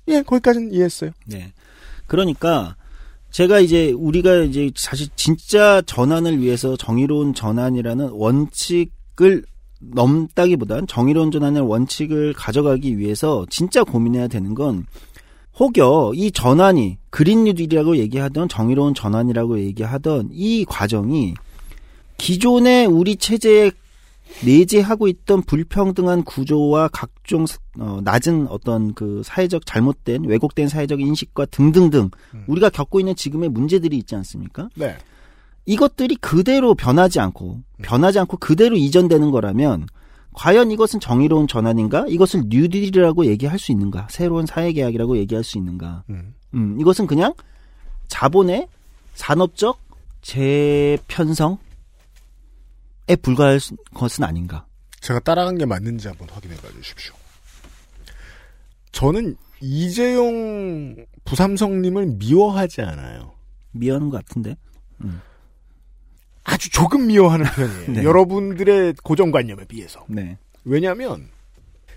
[0.08, 1.10] 예, 거기까지는 이해했어요.
[1.26, 1.52] 네.
[2.06, 2.76] 그러니까
[3.30, 9.44] 제가 이제 우리가 이제 사실 진짜 전환을 위해서 정의로운 전환이라는 원칙을
[9.92, 14.86] 넘다기보단 정의로운 전환의 원칙을 가져가기 위해서 진짜 고민해야 되는 건
[15.58, 21.34] 혹여 이 전환이 그린 뉴딜이라고 얘기하던 정의로운 전환이라고 얘기하던 이 과정이
[22.18, 23.70] 기존의 우리 체제에
[24.44, 27.46] 내재하고 있던 불평등한 구조와 각종
[27.78, 32.10] 어, 낮은 어떤 그 사회적 잘못된 왜곡된 사회적 인식과 등등등
[32.46, 34.68] 우리가 겪고 있는 지금의 문제들이 있지 않습니까?
[34.74, 34.96] 네.
[35.66, 39.86] 이것들이 그대로 변하지 않고 변하지 않고 그대로 이전되는 거라면
[40.32, 42.04] 과연 이것은 정의로운 전환인가?
[42.08, 44.06] 이것을 뉴딜이라고 얘기할 수 있는가?
[44.10, 46.04] 새로운 사회 계약이라고 얘기할 수 있는가?
[46.54, 47.32] 음, 이것은 그냥
[48.08, 48.68] 자본의
[49.14, 49.80] 산업적
[50.22, 51.56] 재편성에
[53.22, 54.66] 불과할 수- 것은 아닌가?
[55.00, 57.14] 제가 따라간 게 맞는지 한번 확인해 봐 주십시오.
[58.92, 63.32] 저는 이재용 부삼성님을 미워하지 않아요.
[63.72, 64.56] 미워하는 것 같은데.
[66.46, 67.92] 아주 조금 미워하는 편이에요.
[67.92, 68.04] 네.
[68.04, 70.04] 여러분들의 고정관념에 비해서.
[70.08, 70.38] 네.
[70.64, 71.28] 왜냐하면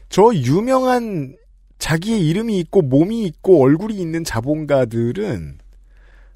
[0.09, 1.35] 저 유명한
[1.77, 5.59] 자기의 이름이 있고 몸이 있고 얼굴이 있는 자본가들은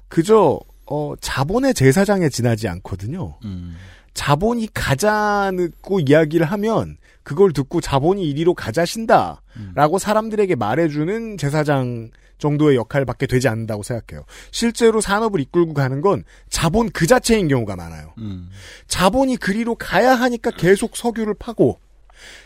[0.08, 3.36] 그저 어, 자본의 제사장에 지나지 않거든요.
[3.44, 3.74] 음.
[4.14, 9.42] 자본이 가자고 이야기를 하면 그걸 듣고 자본이 이리로 가자신다
[9.74, 12.10] 라고 사람들에게 말해주는 제사장
[12.44, 14.26] 정도의 역할밖에 되지 않는다고 생각해요.
[14.50, 18.12] 실제로 산업을 이끌고 가는 건 자본 그 자체인 경우가 많아요.
[18.18, 18.50] 음.
[18.86, 21.80] 자본이 그리로 가야 하니까 계속 석유를 파고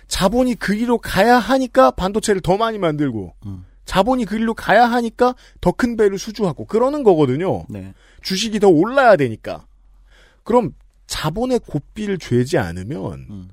[0.06, 3.34] 자본이 그리로 가야 하니까 반도체를 더 많이 만들고
[3.84, 7.64] 자본이 그일로 가야 하니까 더 큰 배를 수주하고 그러는 거거든요.
[7.68, 7.92] 네.
[8.22, 9.66] 주식이 더 올라야 되니까.
[10.44, 10.74] 그럼
[11.06, 13.48] 자본의 고삐를 죄지 않으면 음.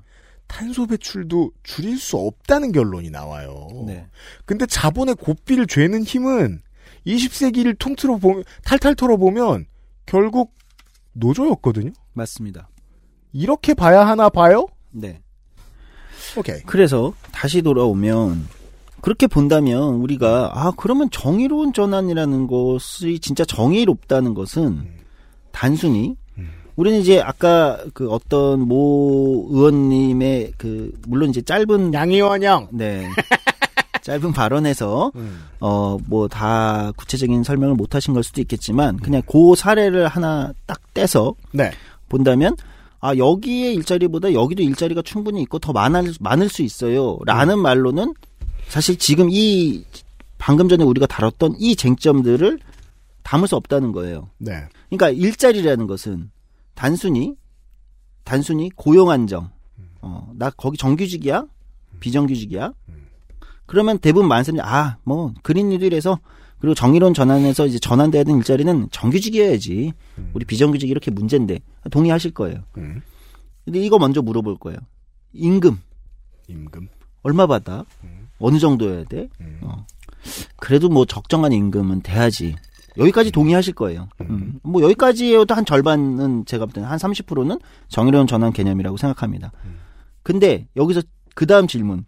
[0.56, 3.68] 탄소 배출도 줄일 수 없다는 결론이 나와요.
[3.86, 4.06] 네.
[4.46, 6.62] 근데 자본의 고삐를 죄는 힘은
[7.06, 9.66] 20세기를 통틀어 보면 탈탈 털어 보면
[10.06, 10.54] 결국
[11.12, 11.92] 노조였거든요.
[12.14, 12.70] 맞습니다.
[13.34, 14.66] 이렇게 봐야 하나 봐요?
[14.92, 15.20] 네.
[16.38, 16.62] 오케이.
[16.62, 18.48] 그래서 다시 돌아오면
[19.02, 24.88] 그렇게 본다면 우리가 아 그러면 정의로운 전환이라는 것이 진짜 정의롭다는 것은
[25.52, 26.16] 단순히
[26.76, 33.08] 우리는 이제 아까 그 어떤 모 의원님의 그 물론 이제 짧은 양의원형 네
[34.02, 35.44] 짧은 발언에서 음.
[35.58, 41.34] 어뭐 다 구체적인 설명을 못 하신 걸 수도 있겠지만 그냥 그 사례를 하나 딱 떼서
[41.52, 41.72] 네.
[42.08, 42.54] 본다면
[43.00, 48.14] 아 여기에 일자리보다 여기도 일자리가 충분히 있고 더 많을 많을 수 있어요라는 말로는
[48.68, 49.84] 사실 지금 이
[50.38, 52.58] 방금 전에 우리가 다뤘던 이 쟁점들을
[53.22, 54.28] 담을 수 없다는 거예요.
[54.38, 54.52] 네.
[54.88, 56.30] 그러니까 일자리라는 것은
[56.76, 57.34] 단순히
[58.22, 59.50] 단순히 고용 안정.
[60.02, 61.46] 어, 나 거기 정규직이야?
[61.98, 62.72] 비정규직이야?
[63.64, 66.20] 그러면 대부분 많은 사람들이 아, 뭐 그린 뉴딜에서
[66.58, 69.92] 그리고 정의로운 전환에서 이제 전환돼야 되는 일자리는 정규직이어야지.
[70.34, 71.58] 우리 비정규직 이렇게 문제인데
[71.90, 72.62] 동의하실 거예요.
[72.76, 73.02] 음.
[73.64, 74.78] 근데 이거 먼저 물어볼 거예요.
[75.32, 75.80] 임금
[76.48, 76.88] 임금.
[77.22, 77.84] 얼마 받아?
[78.38, 79.28] 어느 정도여야 돼?
[79.62, 79.86] 어.
[80.56, 82.54] 그래도 뭐 적정한 임금은 돼야지.
[82.98, 84.08] 여기까지 동의하실 거예요.
[84.22, 84.58] 음.
[84.62, 89.52] 뭐 여기까지여도 한 절반은 제가 볼 때는 한 30%는 정의로운 전환 개념이라고 생각합니다.
[90.22, 91.02] 근데 여기서
[91.34, 92.04] 그 다음 질문.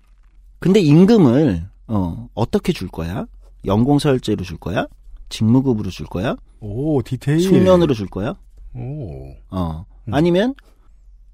[0.59, 3.27] 근데 임금을 어, 어떻게 줄 거야?
[3.65, 4.87] 연공서열제로 줄 거야?
[5.29, 6.37] 직무급으로 줄 거야?
[6.61, 7.41] 오, 디테일.
[7.41, 8.35] 숙련으로 줄 거야?
[8.75, 9.35] 오.
[9.51, 9.85] 어.
[10.11, 10.55] 아니면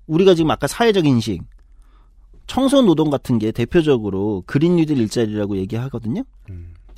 [0.07, 1.43] 우리가 지금 아까 사회적 인식
[2.47, 6.25] 청소 노동 같은 게 대표적으로 그린 뉴딜 일자리라고 얘기하거든요.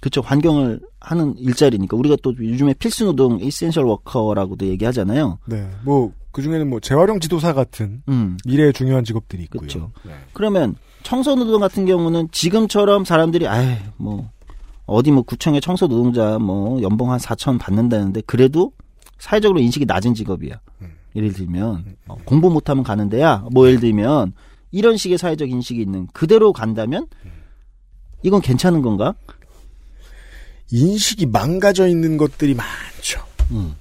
[0.01, 5.39] 그쵸 환경을 하는 일자리니까 우리가 또 요즘에 필수 노동 essential worker라고도 얘기하잖아요.
[5.47, 5.71] 네.
[5.85, 8.37] 뭐, 그 중에는 뭐, 재활용 지도사 같은 음.
[8.45, 9.63] 미래의 중요한 직업들이 있고요.
[9.63, 9.91] 그쵸.
[10.05, 10.13] 네.
[10.33, 14.31] 그러면 청소 노동 같은 경우는 지금처럼 사람들이 아이 뭐
[14.87, 18.73] 어디 뭐 구청의 청소 노동자 뭐 연봉 한 4천 받는다는데 그래도
[19.19, 20.61] 사회적으로 인식이 낮은 직업이야.
[21.15, 23.45] 예를 들면 어, 공부 못하면 가는 데야.
[23.51, 24.35] 뭐 예를 들면
[24.71, 27.07] 이런 식의 사회적 인식이 있는 그대로 간다면
[28.23, 29.15] 이건 괜찮은 건가?
[30.71, 33.23] 인식이 망가져 있는 것들이 많죠.
[33.53, 33.75] 음.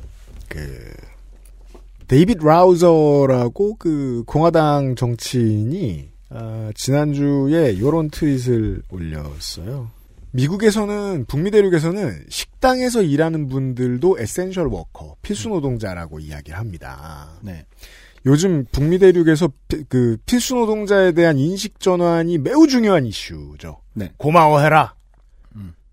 [0.48, 0.94] 그,
[2.08, 9.90] 데이빗 라우저라고 그 공화당 정치인이, 아, 지난주에 요런 트윗을 올렸어요.
[10.32, 17.30] 미국에서는, 북미 대륙에서는 식당에서 일하는 분들도 essential worker, 필수 노동자라고 이야기를 합니다.
[17.42, 17.66] 네.
[18.26, 23.78] 요즘 북미 대륙에서 피- 그 필수 노동자에 대한 인식 전환이 매우 중요한 이슈죠.
[23.94, 24.12] 네.
[24.18, 24.95] 고마워해라.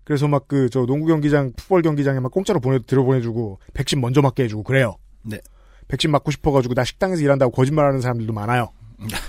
[0.03, 0.05] 음.
[0.05, 4.21] 그래서 막 그 저 농구 경기장, 풋볼 경기장에 막 공짜로 보내 들어 보내주고 백신 먼저
[4.21, 4.95] 맞게 해주고 그래요.
[5.23, 5.39] 네.
[5.87, 8.69] 백신 맞고 싶어가지고 나 식당에서 일한다고 거짓말하는 사람들도 많아요.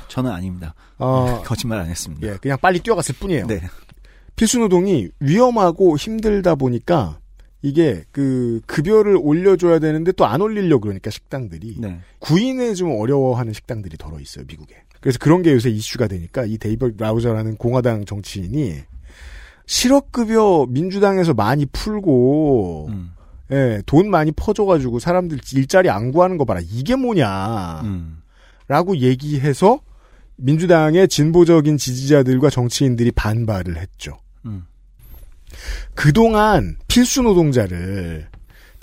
[0.09, 0.75] 저는 아닙니다.
[0.99, 2.27] 어, 거짓말 안 했습니다.
[2.27, 3.47] 예, 그냥 빨리 뛰어갔을 뿐이에요.
[3.47, 3.61] 네.
[4.37, 7.19] 필수 노동이 위험하고 힘들다 보니까
[7.63, 11.99] 이게 그 급여를 올려줘야 되는데 또 안 올리려 그러니까 식당들이 네.
[12.19, 14.77] 구인에 좀 어려워하는 식당들이 덜어 있어요 미국에.
[15.01, 18.81] 그래서 그런 게 요새 이슈가 되니까 이 데이버 라우저라는 공화당 정치인이
[19.67, 23.13] 실업급여 민주당에서 많이 풀고 음.
[23.51, 28.23] 예, 돈 많이 퍼줘가지고 사람들 일자리 안 구하는 거 봐라 이게 뭐냐 음.
[28.69, 29.81] 라고 얘기해서
[30.37, 34.19] 민주당의 진보적인 지지자들과 정치인들이 반발을 했죠.
[34.47, 34.67] 음.
[35.95, 38.29] 그동안 필수 노동자를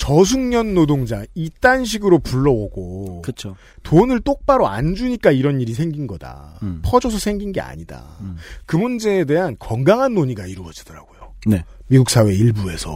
[0.01, 3.55] 저숙련 노동자 이딴 식으로 불러오고 그렇죠.
[3.83, 6.57] 돈을 똑바로 안 주니까 이런 일이 생긴 거다.
[6.63, 6.81] 음.
[6.83, 8.17] 퍼져서 생긴 게 아니다.
[8.21, 8.35] 음.
[8.65, 11.33] 그 문제에 대한 건강한 논의가 이루어지더라고요.
[11.45, 11.63] 네.
[11.85, 12.95] 미국 사회 일부에서.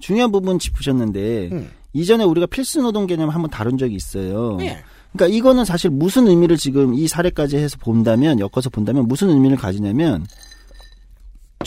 [0.00, 1.70] 중요한 부분 짚으셨는데 음.
[1.94, 4.56] 이전에 우리가 필수 노동 개념 한번 다룬 적이 있어요.
[4.56, 4.84] 네.
[5.14, 10.26] 그러니까 이거는 사실 무슨 의미를 지금 이 사례까지 해서 본다면 엮어서 본다면 무슨 의미를 가지냐면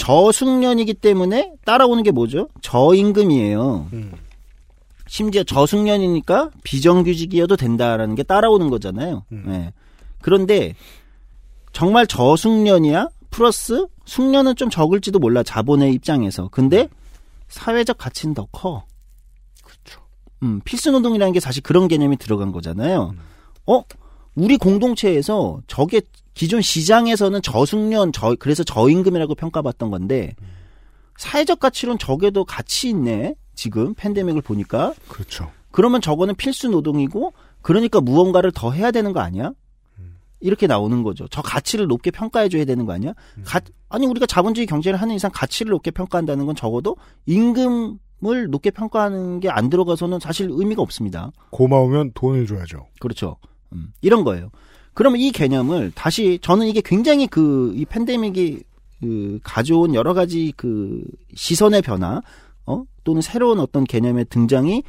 [0.01, 2.47] 저숙련이기 때문에 따라오는 게 뭐죠?
[2.61, 3.89] 저임금이에요.
[3.93, 4.11] 음.
[5.07, 9.25] 심지어 저숙련이니까 비정규직이어도 된다라는 게 따라오는 거잖아요.
[9.31, 9.43] 음.
[9.45, 9.73] 네.
[10.21, 10.73] 그런데
[11.71, 13.09] 정말 저숙련이야?
[13.29, 16.47] 플러스 숙련은 좀 적을지도 몰라 자본의 입장에서.
[16.49, 16.89] 근데
[17.49, 18.85] 사회적 가치는 더 커.
[19.63, 20.01] 그렇죠.
[20.41, 23.13] 음, 필수 노동이라는 게 사실 그런 개념이 들어간 거잖아요.
[23.67, 23.83] 어?
[24.35, 26.01] 우리 공동체에서 저게
[26.33, 30.35] 기존 시장에서는 저숙련, 저, 그래서 저임금이라고 평가받던 건데,
[31.17, 33.35] 사회적 가치로는 저게도 가치 있네.
[33.53, 34.93] 지금 팬데믹을 보니까.
[35.07, 35.51] 그렇죠.
[35.71, 39.51] 그러면 저거는 필수 노동이고, 그러니까 무언가를 더 해야 되는 거 아니야?
[40.39, 41.27] 이렇게 나오는 거죠.
[41.29, 43.13] 저 가치를 높게 평가해 줘야 되는 거 아니야?
[43.45, 48.69] 가, 아니 우리가 자본주의 경제를 하는 이상 가치를 높게 평가한다는 건 적어도 임금 을 높게
[48.69, 51.31] 평가하는 게 안 들어가서는 사실 의미가 없습니다.
[51.49, 52.85] 고마우면 돈을 줘야죠.
[52.99, 53.37] 그렇죠.
[53.73, 54.49] 음, 이런 거예요.
[54.93, 58.63] 그러면 이 개념을 다시 저는 이게 굉장히 그 이 팬데믹이
[59.01, 61.03] 그 가져온 여러 가지 그
[61.33, 62.21] 시선의 변화,
[62.65, 64.83] 어 또는 새로운 어떤 개념의 등장이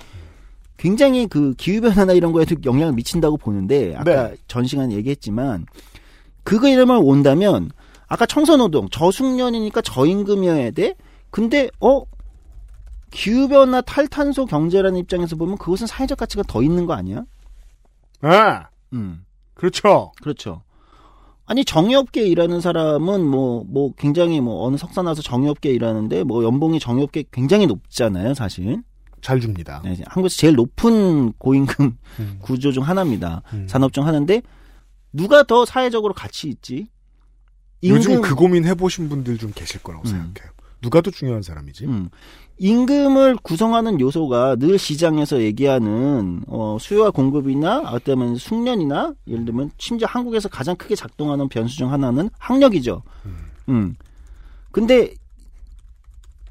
[0.77, 4.37] 굉장히 그 기후 변화나 이런 거에도 영향을 미친다고 보는데 아까 네.
[4.49, 5.67] 전 시간에 얘기했지만
[6.45, 7.71] 그거 이름을 온다면
[8.09, 10.95] 아까 청소노동 저숙련이니까 저임금이어야 돼.
[11.31, 12.03] 근데 어
[13.11, 17.25] 기후 변화 탈탄소 경제라는 입장에서 보면 그것은 사회적 가치가 더 있는 거 아니야?
[18.21, 19.25] 아, 음.
[19.55, 20.13] 그렇죠.
[20.21, 20.63] 그렇죠.
[21.45, 27.25] 아니 정의업계에 일하는 사람은 뭐뭐 굉장히 뭐 어느 석사 나서 정의업계에 일하는데 뭐 연봉이 정의업계
[27.31, 28.83] 굉장히 높잖아요, 사실.
[29.21, 29.81] 잘 줍니다.
[29.85, 32.39] 네, 한국에서 제일 높은 고임금 음.
[32.43, 33.43] 구조 중 하나입니다.
[33.53, 33.67] 음.
[33.69, 34.43] 산업 중 하나인데
[35.13, 36.89] 누가 더 사회적으로 가치 있지?
[37.85, 40.11] 요즘 그 고민 해보신 분들 좀 계실 거라고 음.
[40.11, 40.53] 생각해요.
[40.83, 41.87] 누가 더 중요한 사람이지?
[41.87, 42.11] 음.
[42.59, 50.49] 임금을 구성하는 요소가 늘 시장에서 얘기하는 어, 수요와 공급이나 어쩌면 숙련이나 예를 들면 심지어 한국에서
[50.49, 53.03] 가장 크게 작동하는 변수 중 하나는 학력이죠.
[53.69, 53.97] 음.
[54.71, 55.15] 근데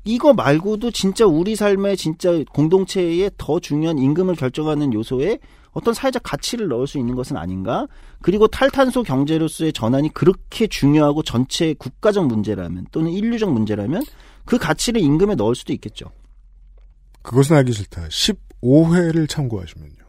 [0.04, 5.38] 이거 말고도 진짜 우리 삶의 진짜 공동체에 더 중요한 임금을 결정하는 요소에
[5.72, 7.88] 어떤 사회적 가치를 넣을 수 있는 것은 아닌가?
[8.22, 14.04] 그리고 탈탄소 경제로서의 전환이 그렇게 중요하고 전체 국가적 문제라면 또는 인류적 문제라면
[14.46, 16.12] 그 가치를 임금에 넣을 수도 있겠죠.
[17.22, 18.08] 그것은 알기 싫다.
[18.08, 20.02] 15회를 참고하시면요.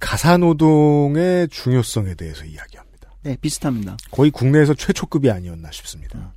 [0.00, 3.10] 가사노동의 중요성에 대해서 이야기합니다.
[3.22, 3.96] 네, 비슷합니다.
[4.10, 6.34] 거의 국내에서 최초급이 아니었나 싶습니다.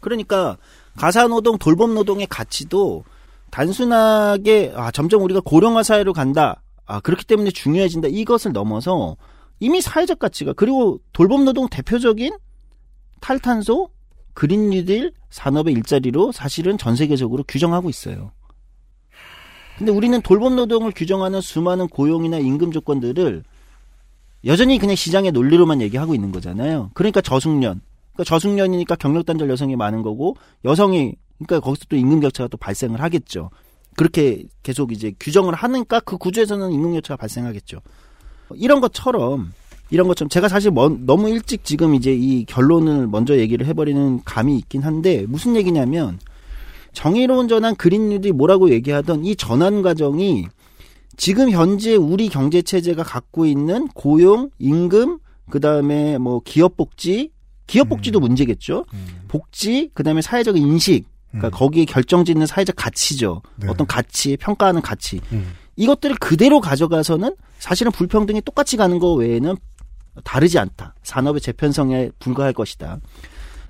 [0.00, 0.58] 그러니까
[0.96, 3.04] 가사노동, 돌봄노동의 가치도
[3.50, 6.62] 단순하게 아, 점점 우리가 고령화 사회로 간다.
[6.90, 8.08] 아, 그렇기 때문에 중요해진다.
[8.08, 9.16] 이것을 넘어서
[9.60, 12.36] 이미 사회적 가치가 그리고 돌봄 노동 대표적인
[13.20, 13.90] 탈탄소,
[14.34, 18.32] 그린 뉴딜, 산업의 일자리로 사실은 전 세계적으로 규정하고 있어요.
[19.78, 23.44] 근데 우리는 돌봄 노동을 규정하는 수많은 고용이나 임금 조건들을
[24.46, 26.90] 여전히 그냥 시장의 논리로만 얘기하고 있는 거잖아요.
[26.94, 27.82] 그러니까 저숙련.
[28.14, 33.00] 그러니까 저숙련이니까 경력 단절 여성이 많은 거고 여성이 그러니까 거기서 또 임금 격차가 또 발생을
[33.00, 33.50] 하겠죠.
[33.96, 37.80] 그렇게 계속 이제 규정을 하니까 그 구조에서는 임금 격차가 발생하겠죠.
[38.54, 39.52] 이런 것처럼
[39.90, 44.56] 이런 것처럼 제가 사실 먼- 너무 일찍 지금 이제 이 결론을 먼저 얘기를 해버리는 감이
[44.58, 46.18] 있긴 한데 무슨 얘기냐면
[46.92, 50.46] 정의로운 전환 그린 뉴딜이 뭐라고 얘기하던 이 전환 과정이
[51.16, 55.18] 지금 현재 우리 경제 체제가 갖고 있는 고용, 임금,
[55.50, 57.30] 그 다음에 뭐 기업 복지,
[57.66, 58.84] 기업 복지도 문제겠죠.
[59.28, 63.42] 복지, 그 다음에 사회적 인식, 그러니까 거기에 결정짓는 사회적 가치죠.
[63.56, 63.68] 네.
[63.68, 65.20] 어떤 가치, 평가하는 가치.
[65.32, 65.52] 음.
[65.76, 69.56] 이것들을 그대로 가져가서는 사실은 불평등이 똑같이 가는 거 외에는
[70.24, 70.94] 다르지 않다.
[71.02, 72.98] 산업의 재편성에 불과할 것이다.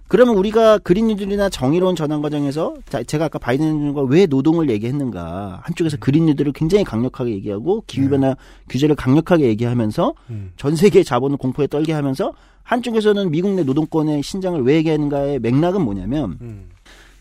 [0.09, 5.61] 그러면 우리가 그린 뉴딜이나 정의로운 전환 과정에서 자, 제가 아까 바이든 행정부가 왜 노동을 얘기했는가
[5.63, 8.35] 한쪽에서 그린 뉴딜을 굉장히 강력하게 얘기하고 기후변화
[8.69, 10.51] 규제를 강력하게 얘기하면서 음.
[10.57, 12.33] 전 세계 자본을 공포에 떨게 하면서
[12.65, 16.71] 한쪽에서는 미국 내 노동권의 신장을 왜 얘기하는가의 맥락은 뭐냐면 음.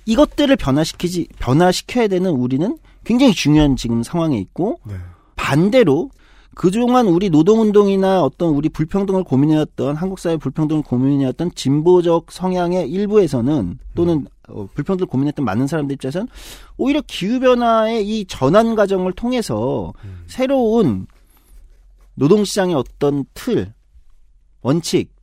[0.09, 4.95] 이것들을 변화시키지 변화시켜야 되는 우리는 굉장히 중요한 지금 상황에 있고 네.
[5.35, 6.09] 반대로
[6.55, 14.25] 그동안 우리 노동운동이나 어떤 우리 불평등을 고민해왔던 한국 사회 불평등을 고민해왔던 진보적 성향의 일부에서는 또는
[14.49, 16.27] 어, 불평등을 고민했던 많은 사람들 입장에서는
[16.77, 19.93] 오히려 기후변화의 이 전환 과정을 통해서
[20.25, 21.05] 새로운
[22.15, 23.73] 노동시장의 어떤 틀,
[24.61, 25.13] 원칙,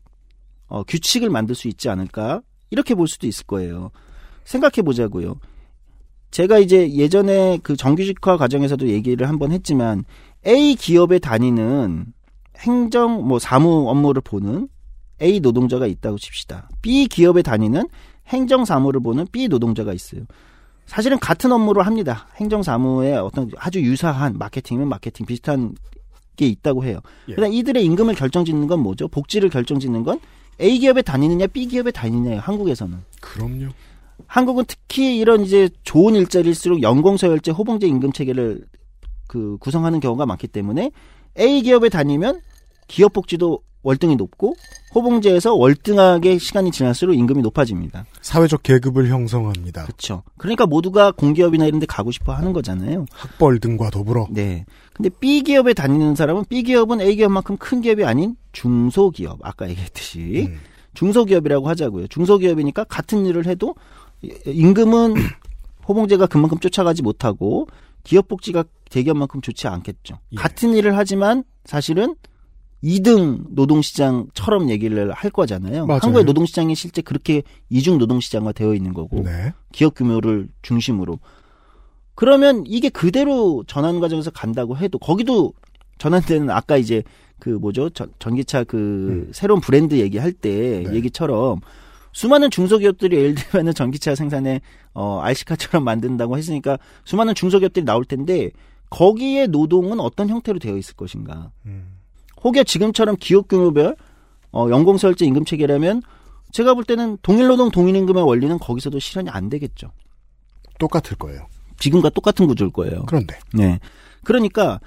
[0.68, 3.90] 어, 규칙을 만들 수 있지 않을까 이렇게 볼 수도 있을 거예요.
[4.46, 5.36] 생각해 보자고요.
[6.30, 10.04] 제가 이제 예전에 그 정규직화 과정에서도 얘기를 한번 했지만
[10.46, 12.06] A 기업에 다니는
[12.58, 14.68] 행정 뭐 사무 업무를 보는
[15.22, 16.68] A 노동자가 있다고 칩시다.
[16.82, 17.88] B 기업에 다니는
[18.28, 20.22] 행정 사무를 보는 B 노동자가 있어요.
[20.86, 22.28] 사실은 같은 업무를 합니다.
[22.36, 25.74] 행정 사무에 어떤 아주 유사한 마케팅이면 마케팅 비슷한
[26.36, 27.00] 게 있다고 해요.
[27.28, 27.34] 예.
[27.34, 29.08] 그러나 이들의 임금을 결정짓는 건 뭐죠?
[29.08, 30.20] 복지를 결정짓는 건
[30.60, 32.40] A 기업에 다니느냐 B 기업에 다니느냐예요.
[32.40, 32.98] 한국에서는.
[33.20, 33.70] 그럼요.
[34.26, 38.64] 한국은 특히 이런 이제 좋은 일자리일수록 연공서열제 호봉제 임금 체계를
[39.26, 40.90] 그 구성하는 경우가 많기 때문에
[41.38, 42.40] A 기업에 다니면
[42.88, 44.56] 기업 복지도 월등히 높고
[44.96, 48.04] 호봉제에서 월등하게 시간이 지날수록 임금이 높아집니다.
[48.20, 49.84] 사회적 계급을 형성합니다.
[49.84, 50.24] 그렇죠.
[50.38, 53.06] 그러니까 모두가 공기업이나 이런 데 가고 싶어 하는 거잖아요.
[53.12, 54.26] 학벌 등과 더불어.
[54.30, 54.64] 네.
[54.92, 60.48] 근데 B 기업에 다니는 사람은 B 기업은 A 기업만큼 큰 기업이 아닌 중소기업 아까 얘기했듯이
[60.48, 60.58] 음.
[60.94, 62.08] 중소기업이라고 하자고요.
[62.08, 63.76] 중소기업이니까 같은 일을 해도
[64.22, 65.14] 임금은
[65.88, 67.66] 호봉제가 그만큼 쫓아가지 못하고
[68.02, 70.18] 기업 복지가 대기업만큼 좋지 않겠죠.
[70.32, 70.36] 예.
[70.36, 72.14] 같은 일을 하지만 사실은
[72.84, 75.86] 2등 노동시장처럼 얘기를 할 거잖아요.
[75.86, 76.00] 맞아요.
[76.02, 79.52] 한국의 노동시장이 실제 그렇게 이중 노동시장화 되어 있는 거고 네.
[79.72, 81.18] 기업 규모를 중심으로
[82.14, 85.52] 그러면 이게 그대로 전환 과정에서 간다고 해도 거기도
[85.98, 87.02] 전환되는 아까 이제
[87.38, 90.94] 그 뭐죠 전, 전기차 그 새로운 브랜드 얘기할 때 네.
[90.94, 91.60] 얘기처럼
[92.16, 94.62] 수많은 중소기업들이 예를 들면 전기차 생산에
[94.94, 98.50] 어 RC카처럼 만든다고 했으니까 수많은 중소기업들이 나올 텐데
[98.88, 101.98] 거기에 노동은 어떤 형태로 되어 있을 것인가 음.
[102.42, 103.96] 혹여 지금처럼 기업 규모별
[104.50, 106.00] 어 연공 설제 임금 체계라면
[106.52, 109.90] 제가 볼 때는 동일 노동 동일 임금의 원리는 거기서도 실현이 안 되겠죠.
[110.78, 111.46] 똑같을 거예요.
[111.78, 113.02] 지금과 똑같은 구조일 거예요.
[113.06, 113.78] 그런데 네.
[114.24, 114.80] 그러니까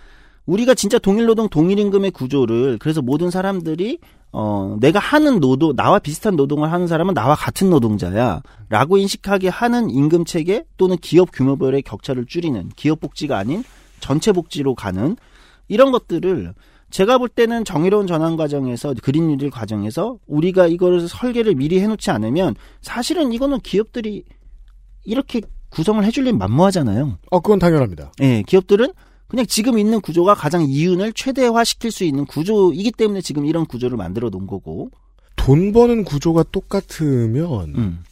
[0.48, 4.00] 우리가 진짜 동일 노동 동일 임금의 구조를 그래서 모든 사람들이
[4.32, 9.90] 어 내가 하는 노동 나와 비슷한 노동을 하는 사람은 나와 같은 노동자야 라고 인식하게 하는
[9.90, 13.64] 임금 체계 또는 기업 규모별의 격차를 줄이는 기업 복지가 아닌
[14.00, 15.18] 전체 복지로 가는
[15.68, 16.54] 이런 것들을
[16.92, 22.56] 제가 볼 때는 정의로운 전환 과정에서 그린 뉴딜 과정에서 우리가 이거를 설계를 미리 해놓지 않으면
[22.82, 24.24] 사실은 이거는 기업들이
[25.06, 27.18] 이렇게 구성을 해줄려면 만무하잖아요.
[27.30, 28.12] 어 그건 당연합니다.
[28.22, 28.92] 예, 기업들은
[29.30, 34.30] 그냥 지금 있는 구조가 가장 이윤을 최대화시킬 수 있는 구조이기 때문에 지금 이런 구조를 만들어
[34.30, 34.90] 놓은 거고.
[35.36, 38.04] 돈 버는 구조가 똑같으면 음.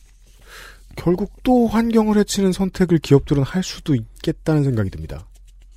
[0.96, 5.28] 결국 또 환경을 해치는 선택을 기업들은 할 수도 있겠다는 생각이 듭니다.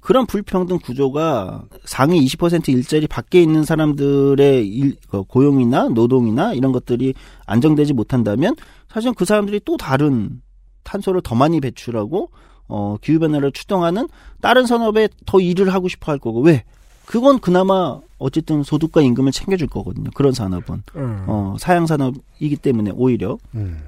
[0.00, 7.14] 그런 불평등 구조가 상위 20% 일자리 밖에 있는 사람들의 일, 어, 고용이나 노동이나 이런 것들이
[7.46, 8.54] 안정되지 못한다면
[8.88, 10.40] 사실 그 사람들이 또 다른
[10.84, 12.30] 탄소를 더 많이 배출하고
[12.70, 14.08] 어, 기후변화를 추동하는
[14.40, 16.64] 다른 산업에 더 일을 하고 싶어 할 거고 왜?
[17.04, 20.10] 그건 그나마 어쨌든 소득과 임금을 챙겨줄 거거든요.
[20.14, 21.24] 그런 산업은 음.
[21.26, 23.80] 어, 사양 산업이기 때문에 오히려 음.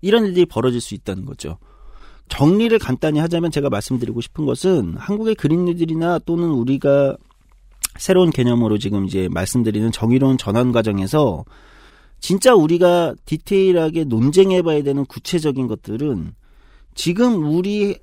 [0.00, 1.58] 이런 일들이 벌어질 수 있다는 거죠.
[2.28, 7.16] 정리를 간단히 하자면 제가 말씀드리고 싶은 것은 한국의 그린뉴딜이나 또는 우리가
[7.98, 11.44] 새로운 개념으로 지금 이제 말씀드리는 정의로운 전환 과정에서
[12.20, 16.32] 진짜 우리가 디테일하게 논쟁해봐야 되는 구체적인 것들은
[16.94, 17.98] 지금 우리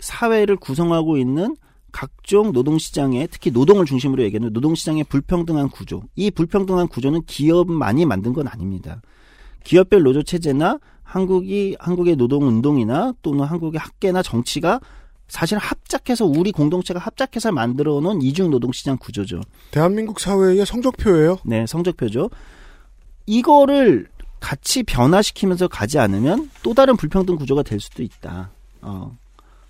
[0.00, 1.56] 사회를 구성하고 있는
[1.92, 6.02] 각종 노동시장의 특히 노동을 중심으로 얘기하는 노동시장의 불평등한 구조.
[6.16, 9.00] 이 불평등한 구조는 기업만이 만든 건 아닙니다.
[9.62, 14.80] 기업별 노조 체제나 한국이 한국의 노동 운동이나 또는 한국의 학계나 정치가
[15.28, 19.40] 사실 합작해서 우리 공동체가 합작해서 만들어 놓은 이중 노동 시장 구조죠.
[19.70, 21.38] 대한민국 사회의 성적표예요.
[21.44, 22.30] 네, 성적표죠.
[23.26, 24.08] 이거를
[24.42, 28.50] 같이 변화시키면서 가지 않으면 또 다른 불평등 구조가 될 수도 있다.
[28.82, 29.16] 어.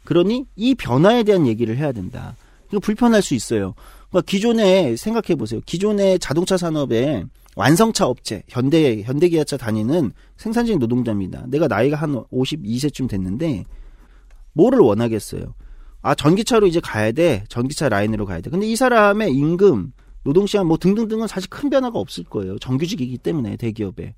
[0.05, 2.35] 그러니 이 변화에 대한 얘기를 해야 된다.
[2.71, 3.75] 이거 불편할 수 있어요.
[4.09, 5.61] 그러니까 기존에 생각해 보세요.
[5.67, 11.45] 기존의 자동차 산업에 완성차 업체, 현대, 현대 기아차 다니는 생산직 노동자입니다.
[11.49, 13.65] 내가 나이가 한 52세쯤 됐는데,
[14.55, 15.53] 뭐를 원하겠어요?
[16.01, 17.45] 아, 전기차로 이제 가야 돼.
[17.51, 18.49] 전기차 라인으로 가야 돼.
[18.49, 19.93] 근데 이 사람의 임금,
[20.25, 22.59] 노동시간 뭐 등등등은 사실 큰 변화가 없을 거예요.
[22.59, 24.15] 정규직이기 때문에, 대기업에.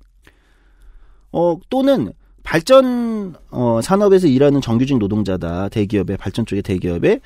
[1.35, 2.13] 어, 또는
[2.43, 5.67] 발전, 어, 산업에서 일하는 정규직 노동자다.
[5.67, 7.19] 대기업에, 발전 쪽의 대기업에.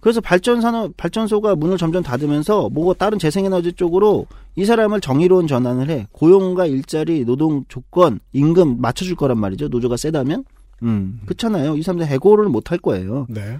[0.00, 5.90] 그래서 발전 산업 발전소가 문을 점점 닫으면서 뭐 다른 재생에너지 쪽으로 이 사람을 정의로운 전환을
[5.90, 10.44] 해 고용과 일자리 노동 조건 임금 맞춰줄 거란 말이죠 노조가 세다면
[10.84, 13.58] 음 그렇잖아요 이 사람들 해고를 못 할 거예요 네.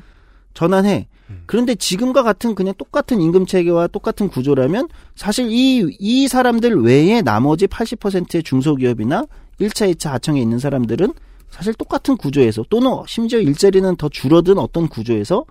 [0.58, 1.06] 전환해
[1.46, 7.68] 그런데 지금과 같은 그냥 똑같은 임금 체계와 똑같은 구조라면 사실 이 이 사람들 외에 나머지
[7.68, 9.24] 80%의 중소기업이나
[9.60, 11.12] 1차 2차 하청에 있는 사람들은
[11.48, 15.44] 사실 똑같은 구조에서 또는 심지어 일자리는 더 줄어든 어떤 구조에서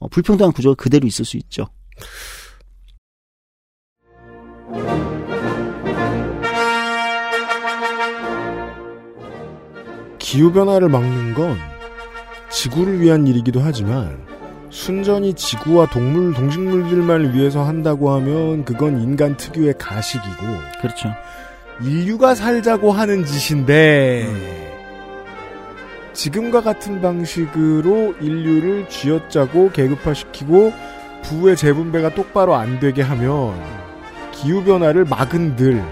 [0.00, 1.66] 어, 불평등한 구조가 그대로 있을 수 있죠.
[10.18, 11.56] 기후변화를 막는 건
[12.50, 14.29] 지구를 위한 일이기도 하지만
[14.70, 20.46] 순전히 지구와 동물, 동식물들만 위해서 한다고 하면 그건 인간 특유의 가식이고
[20.80, 21.08] 그렇죠.
[21.82, 24.28] 인류가 살자고 하는 짓인데
[26.12, 30.72] 지금과 같은 방식으로 인류를 쥐어짜고 계급화시키고
[31.22, 33.54] 부의 재분배가 똑바로 안 되게 하면
[34.32, 35.82] 기후변화를 막은 들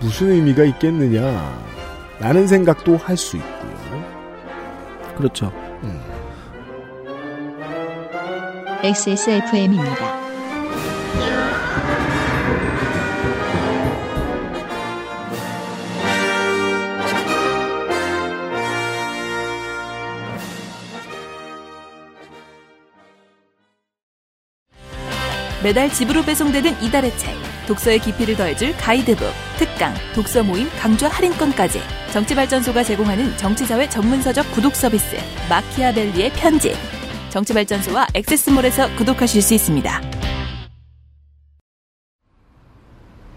[0.00, 1.22] 무슨 의미가 있겠느냐
[2.18, 3.72] 라는 생각도 할 수 있고요.
[5.16, 5.52] 그렇죠.
[8.84, 10.20] XSFM입니다.
[25.62, 27.36] 매달 집으로 배송되는 이달의 책
[27.68, 29.28] 독서의 깊이를 더해줄 가이드북
[29.58, 31.80] 특강 독서 모임 강좌 할인권까지
[32.12, 35.18] 정치발전소가 제공하는 정치사회 전문서적 구독 서비스
[35.48, 36.74] 마키아벨리의 편집
[37.32, 40.00] 정치발전소와 액세스몰에서 구독하실 수 있습니다.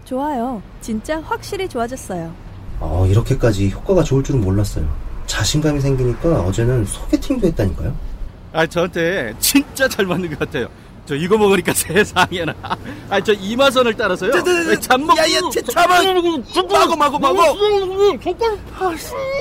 [0.04, 0.62] 좋아요.
[0.82, 2.32] 진짜 확실히 좋아졌어요.
[2.78, 4.86] 어, 이렇게까지 효과가 좋을 줄은 몰랐어요.
[5.26, 7.96] 자신감이 생기니까 어제는 소개팅도 했다니까요.
[8.52, 10.68] 아, 저한테 진짜 잘 맞는 것 같아요.
[11.06, 12.54] 저 이거 먹으니까 세상에나.
[13.08, 14.32] 아, 저 이마선을 따라서요.
[14.80, 15.16] 잠먹.
[15.16, 15.40] 야야,
[15.74, 15.88] 잠깐.
[16.68, 17.42] 마고 마고 마고.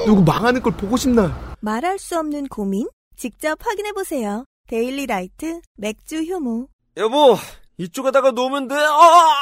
[0.05, 1.37] 누구 망하는 걸 보고 싶나?
[1.59, 2.87] 말할 수 없는 고민?
[3.16, 4.45] 직접 확인해 보세요.
[4.68, 6.68] 데일리 라이트 맥주 효모.
[6.97, 7.38] 여보,
[7.78, 8.76] 이쪽에다가 놓으면 돼.
[8.76, 9.36] 아!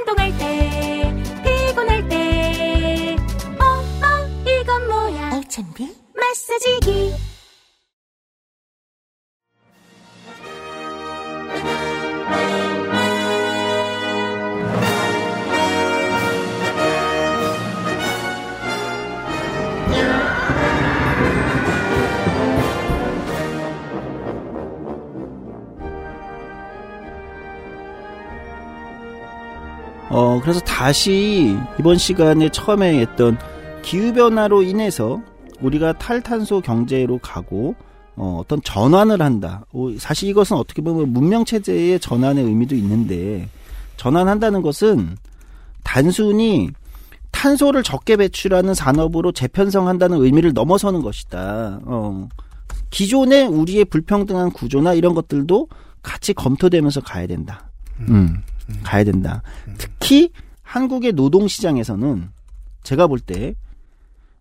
[0.00, 1.14] 운동할 때
[1.44, 3.16] 피곤할 때
[3.60, 7.14] 어, 어, 이건 뭐야 알찬비 마사지기
[30.10, 33.38] 어, 그래서 다시 이번 시간에 처음에 했던
[33.82, 35.20] 기후변화로 인해서
[35.60, 37.74] 우리가 탈탄소 경제로 가고
[38.16, 39.64] 어, 어떤 전환을 한다.
[39.72, 43.48] 어, 사실 이것은 어떻게 보면 문명체제의 전환의 의미도 있는데
[43.96, 45.16] 전환한다는 것은
[45.84, 46.70] 단순히
[47.30, 51.80] 탄소를 적게 배출하는 산업으로 재편성한다는 의미를 넘어서는 것이다.
[51.84, 52.28] 어,
[52.90, 55.68] 기존의 우리의 불평등한 구조나 이런 것들도
[56.02, 57.70] 같이 검토되면서 가야 된다.
[58.00, 58.42] 음.
[58.82, 59.42] 가야 된다.
[59.78, 60.30] 특히
[60.62, 62.28] 한국의 노동 시장에서는
[62.82, 63.54] 제가 볼 때,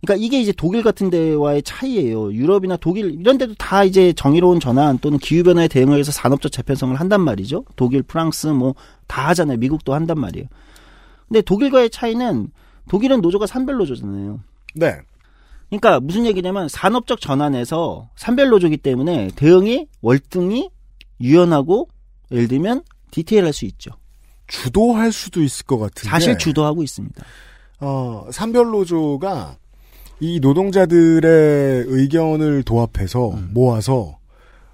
[0.01, 2.31] 그러니까 이게 이제 독일 같은 데와의 차이예요.
[2.33, 6.95] 유럽이나 독일 이런 데도 다 이제 정의로운 전환 또는 기후 변화에 대응을 해서 산업적 재편성을
[6.99, 7.65] 한단 말이죠.
[7.75, 8.75] 독일, 프랑스 뭐
[9.07, 9.57] 다 하잖아요.
[9.57, 10.47] 미국도 한단 말이에요.
[11.27, 12.49] 근데 독일과의 차이는
[12.89, 14.39] 독일은 노조가 산별 노조잖아요.
[14.75, 14.97] 네.
[15.69, 20.69] 그러니까 무슨 얘기냐면 산업적 전환에서 산별 노조기 때문에 대응이 월등히
[21.19, 21.89] 유연하고
[22.31, 23.91] 예를 들면 디테일할 수 있죠.
[24.47, 26.09] 주도할 수도 있을 것 같은데.
[26.09, 27.23] 사실 주도하고 있습니다.
[27.79, 29.57] 어, 산별노조가
[30.19, 33.49] 이 노동자들의 의견을 도합해서 음.
[33.53, 34.17] 모아서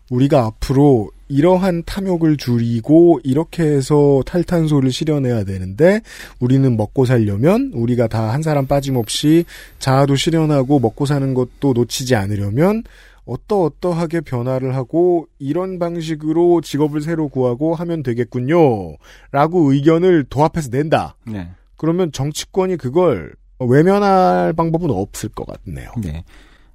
[0.10, 6.02] 우리가 앞으로 이러한 탐욕을 줄이고 이렇게 해서 탈탄소를 실현해야 되는데
[6.40, 9.46] 우리는 먹고 살려면 우리가 다 한 사람 빠짐없이
[9.80, 12.84] 자아도 실현하고 먹고 사는 것도 놓치지 않으려면
[13.26, 18.96] 어떠어떠하게 변화를 하고 이런 방식으로 직업을 새로 구하고 하면 되겠군요.
[19.32, 21.16] 라고 의견을 도합해서 낸다.
[21.26, 21.50] 네.
[21.78, 25.92] 그러면 정치권이 그걸 외면할 방법은 없을 것 같네요.
[26.02, 26.24] 네.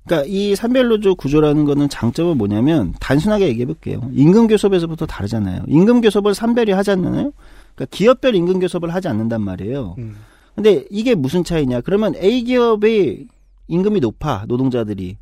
[0.04, 4.00] 그러니까 이 산별노조 구조라는 거는 장점은 뭐냐면 단순하게 얘기해 볼게요.
[4.12, 5.64] 임금 교섭에서부터 다르잖아요.
[5.68, 7.32] 임금 교섭을 산별이 하지 않나요?
[7.74, 9.96] 그러니까 기업별 임금 교섭을 하지 않는단 말이에요.
[9.98, 10.16] 음.
[10.54, 11.82] 근데 이게 무슨 차이냐?
[11.82, 13.26] 그러면 A 기업의
[13.68, 15.16] 임금이 높아 노동자들이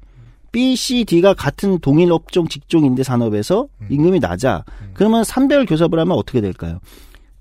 [0.57, 4.65] B, C, D가 같은 동일 업종 직종인데 산업에서 임금이 낮아.
[4.95, 6.81] 그러면 산별 교섭을 하면 어떻게 될까요?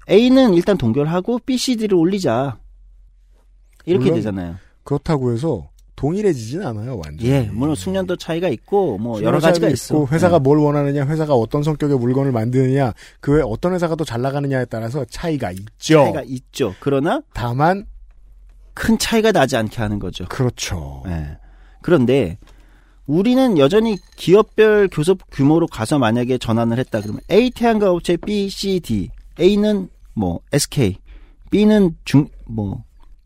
[0.09, 2.57] A는 일단 동결하고 B, C, D를 올리자.
[3.85, 4.57] 이렇게 되잖아요.
[4.83, 7.25] 그렇다고 해서 동일해지진 않아요, 완전.
[7.25, 10.05] 예, 물론 숙련도 차이가 있고 뭐 여러 가지가 있고, 있어.
[10.07, 10.39] 회사가 예.
[10.39, 12.91] 뭘 원하느냐, 회사가 어떤 성격의 물건을 만드느냐,
[13.21, 16.03] 그 외에 어떤 회사가 더 잘 나가느냐에 따라서 차이가 있죠.
[16.03, 16.75] 차이가 있죠.
[16.81, 17.85] 그러나 다만
[18.73, 20.25] 큰 차이가 나지 않게 하는 거죠.
[20.25, 21.03] 그렇죠.
[21.07, 21.37] 예.
[21.81, 22.39] 그런데
[23.07, 28.79] 우리는 여전히 기업별 교섭 규모로 가서 만약에 전환을 했다 그러면 A 태양광 업체 B, C,
[28.79, 30.97] D, A는 뭐 SK,
[31.51, 32.83] B는 중 뭐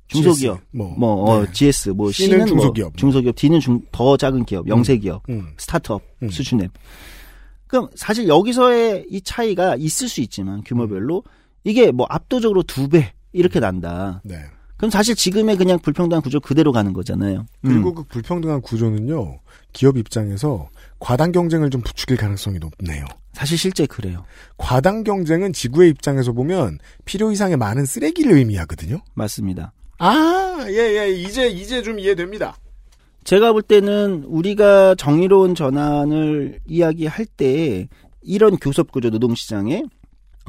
[0.07, 1.51] 중소기업, 뭐, 뭐 어, 네.
[1.53, 2.87] GS, 뭐 C는 C는 중소기업.
[2.87, 5.53] 뭐 중소기업, D는 중, 더 작은 기업, 영세기업, 음.
[5.57, 6.29] 스타트업 음.
[6.29, 6.69] 수준의.
[7.67, 11.23] 그럼 사실 여기서의 이 차이가 있을 수 있지만 규모별로
[11.63, 14.19] 이게 뭐 압도적으로 두 배 이렇게 난다.
[14.25, 14.37] 네.
[14.79, 17.45] 그럼 사실 지금의 그냥 불평등한 구조 그대로 가는 거잖아요.
[17.61, 17.95] 그리고 음.
[17.95, 19.39] 그 불평등한 구조는요,
[19.73, 20.69] 기업 입장에서
[20.99, 23.03] 과당 경쟁을 좀 부추길 가능성이 높네요.
[23.33, 24.23] 사실 실제 그래요.
[24.55, 29.01] 과당 경쟁은 지구의 입장에서 보면 필요 이상의 많은 쓰레기를 의미하거든요.
[29.15, 29.73] 맞습니다.
[29.97, 32.55] 아, 예, 예, 이제, 이제 좀 이해됩니다.
[33.25, 37.89] 제가 볼 때는 우리가 정의로운 전환을 이야기할 때
[38.21, 39.83] 이런 교섭 구조 노동시장에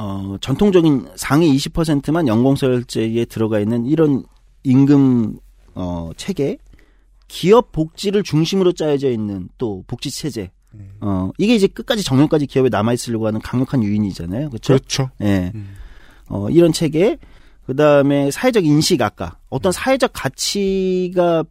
[0.03, 4.25] 어, 전통적인 상위 20%만 연공서열제에 들어가 있는 이런
[4.65, 5.39] 임금
[5.75, 6.57] 어, 체계,
[7.29, 10.51] 기업 복지를 중심으로 짜여져 있는 또 복지 체제.
[11.03, 14.49] 어, 이게 이제 끝까지 정년까지 기업에 남아 있으려고 하는 강력한 유인이잖아요.
[14.49, 14.73] 그렇죠?
[14.73, 15.11] 그렇죠.
[15.21, 15.53] 예.
[16.29, 17.19] 어, 이런 체계,
[17.67, 21.45] 그 다음에 사회적 인식 아까 어떤 사회적 가치가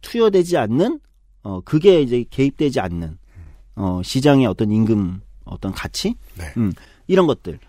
[0.00, 0.98] 투여되지 않는,
[1.44, 3.16] 어, 그게 이제 개입되지 않는,
[3.76, 6.16] 어, 시장의 어떤 임금, 어떤 가치?
[6.36, 6.52] 네.
[6.56, 6.72] 음,
[7.06, 7.60] 이런 것들.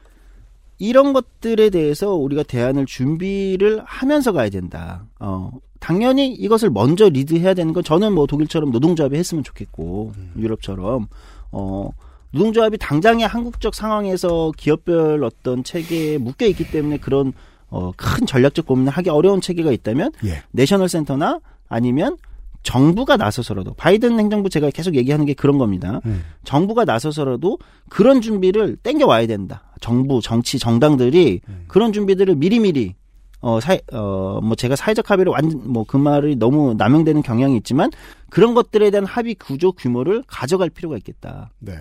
[0.79, 5.05] 이런 것들에 대해서 우리가 대안을 준비를 하면서 가야 된다.
[5.19, 11.07] 어, 당연히 이것을 먼저 리드해야 되는 건 저는 뭐 독일처럼 노동조합이 했으면 좋겠고, 유럽처럼,
[11.51, 11.89] 어,
[12.31, 17.33] 노동조합이 당장의 한국적 상황에서 기업별 어떤 체계에 묶여 있기 때문에 그런
[17.69, 20.43] 어, 큰 전략적 고민을 하기 어려운 체계가 있다면 예.
[20.51, 22.17] 내셔널 센터나 아니면
[22.61, 25.99] 정부가 나서서라도 바이든 행정부 제가 계속 얘기하는 게 그런 겁니다.
[26.05, 26.23] 음.
[26.43, 27.57] 정부가 나서서라도
[27.89, 29.63] 그런 준비를 땡겨 와야 된다.
[29.83, 31.65] 정부, 정치, 정당들이 음.
[31.67, 32.95] 그런 준비들을 미리미리
[33.41, 37.91] 어, 사, 어, 뭐 제가 사회적 합의를 완전 뭐그 말이 너무 남용되는 경향이 있지만
[38.29, 41.51] 그런 것들에 대한 합의 구조 규모를 가져갈 필요가 있겠다.
[41.59, 41.73] 네.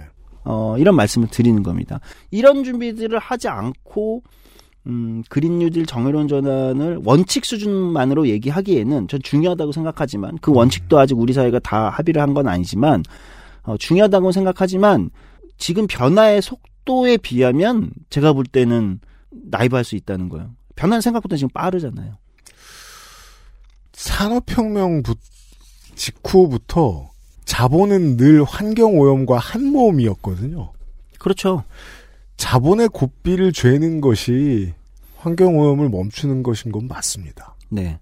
[0.44, 2.00] 어, 이런 말씀을 드리는 겁니다.
[2.32, 4.24] 이런 준비들을 하지 않고
[4.88, 11.32] 음, 그린 뉴딜 정의로운 전환을 원칙 수준만으로 얘기하기에는 전 중요하다고 생각하지만 그 원칙도 아직 우리
[11.32, 13.05] 사회가 다 합의를 한 건 아니지만
[13.62, 15.11] 어, 중요하다고 생각하지만
[15.59, 20.51] 지금 변화의 속 도에 비하면 제가 볼 때는 나이브할 수 있다는 거예요.
[20.76, 22.16] 변화는 생각보다 지금 빠르잖아요.
[23.93, 25.14] 산업혁명 부-
[25.95, 27.11] 직후부터
[27.45, 30.72] 자본은 늘 환경오염과 한모음이었거든요.
[31.18, 31.64] 그렇죠.
[32.37, 34.72] 자본의 고삐를 죄는 것이
[35.18, 37.55] 환경오염을 멈추는 것인 건 맞습니다.
[37.68, 37.99] 네.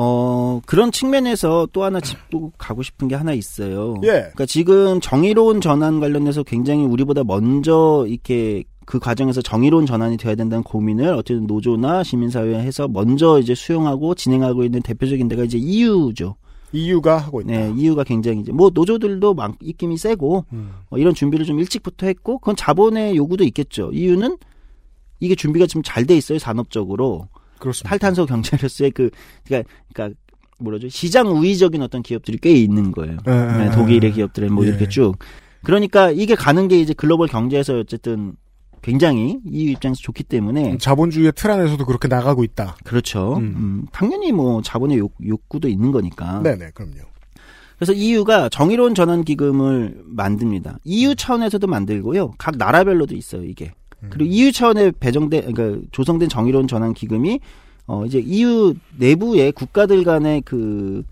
[0.00, 3.96] 어, 그런 측면에서 또 하나 짚고 가고 싶은 게 하나 있어요.
[4.04, 4.08] 예.
[4.10, 10.62] 그러니까 지금 정의로운 전환 관련해서 굉장히 우리보다 먼저 이렇게 그 과정에서 정의로운 전환이 돼야 된다는
[10.62, 16.36] 고민을 어쨌든 노조나 시민사회에서 먼저 이제 수용하고 진행하고 있는 대표적인 데가 이제 EU죠.
[16.72, 17.50] EU가 하고 있다.
[17.50, 20.70] 네, EU가 굉장히 이제 뭐 노조들도 막 입김이 세고 음.
[20.90, 23.90] 어, 이런 준비를 좀 일찍부터 했고 그건 자본의 요구도 있겠죠.
[23.92, 24.38] EU는
[25.18, 27.26] 이게 준비가 좀잘돼 있어요 산업적으로.
[27.58, 27.90] 그렇습니다.
[27.90, 29.10] 탈탄소 경제로서의 그
[29.44, 30.18] 그러니까 그러니까
[30.58, 33.16] 뭐라죠 시장 우위적인 어떤 기업들이 꽤 있는 거예요.
[33.26, 34.14] 예, 예, 네, 독일의 예.
[34.14, 34.68] 기업들은 뭐 예.
[34.68, 35.16] 이렇게 쭉.
[35.62, 38.34] 그러니까 이게 가는 게 이제 글로벌 경제에서 어쨌든
[38.82, 42.76] 굉장히 이 입장에서 좋기 때문에 자본주의의 틀 안에서도 그렇게 나가고 있다.
[42.84, 43.36] 그렇죠.
[43.36, 43.54] 음.
[43.56, 46.42] 음, 당연히 뭐 자본의 욕, 욕구도 있는 거니까.
[46.42, 47.08] 네네, 그럼요.
[47.76, 50.78] 그래서 EU가 정의로운 전환 기금을 만듭니다.
[50.84, 52.32] EU 차원에서도 만들고요.
[52.36, 53.72] 각 나라별로도 있어요, 이게.
[54.10, 57.40] 그리고 EU 차원에 배정된 그러니까 조성된 정의로운 전환 기금이
[57.86, 61.02] 어 이제 EU 내부의 국가들 간의 그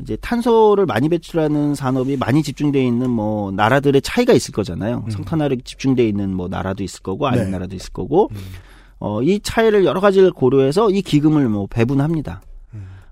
[0.00, 5.04] 이제 탄소를 많이 배출하는 산업이 많이 집중돼 있는 뭐 나라들의 차이가 있을 거잖아요.
[5.10, 7.50] 석탄화력이 집중돼 있는 뭐 나라도 있을 거고 아닌 네.
[7.50, 8.30] 나라도 있을 거고
[8.98, 12.42] 어이 차이를 여러 가지를 고려해서 이 기금을 뭐 배분합니다.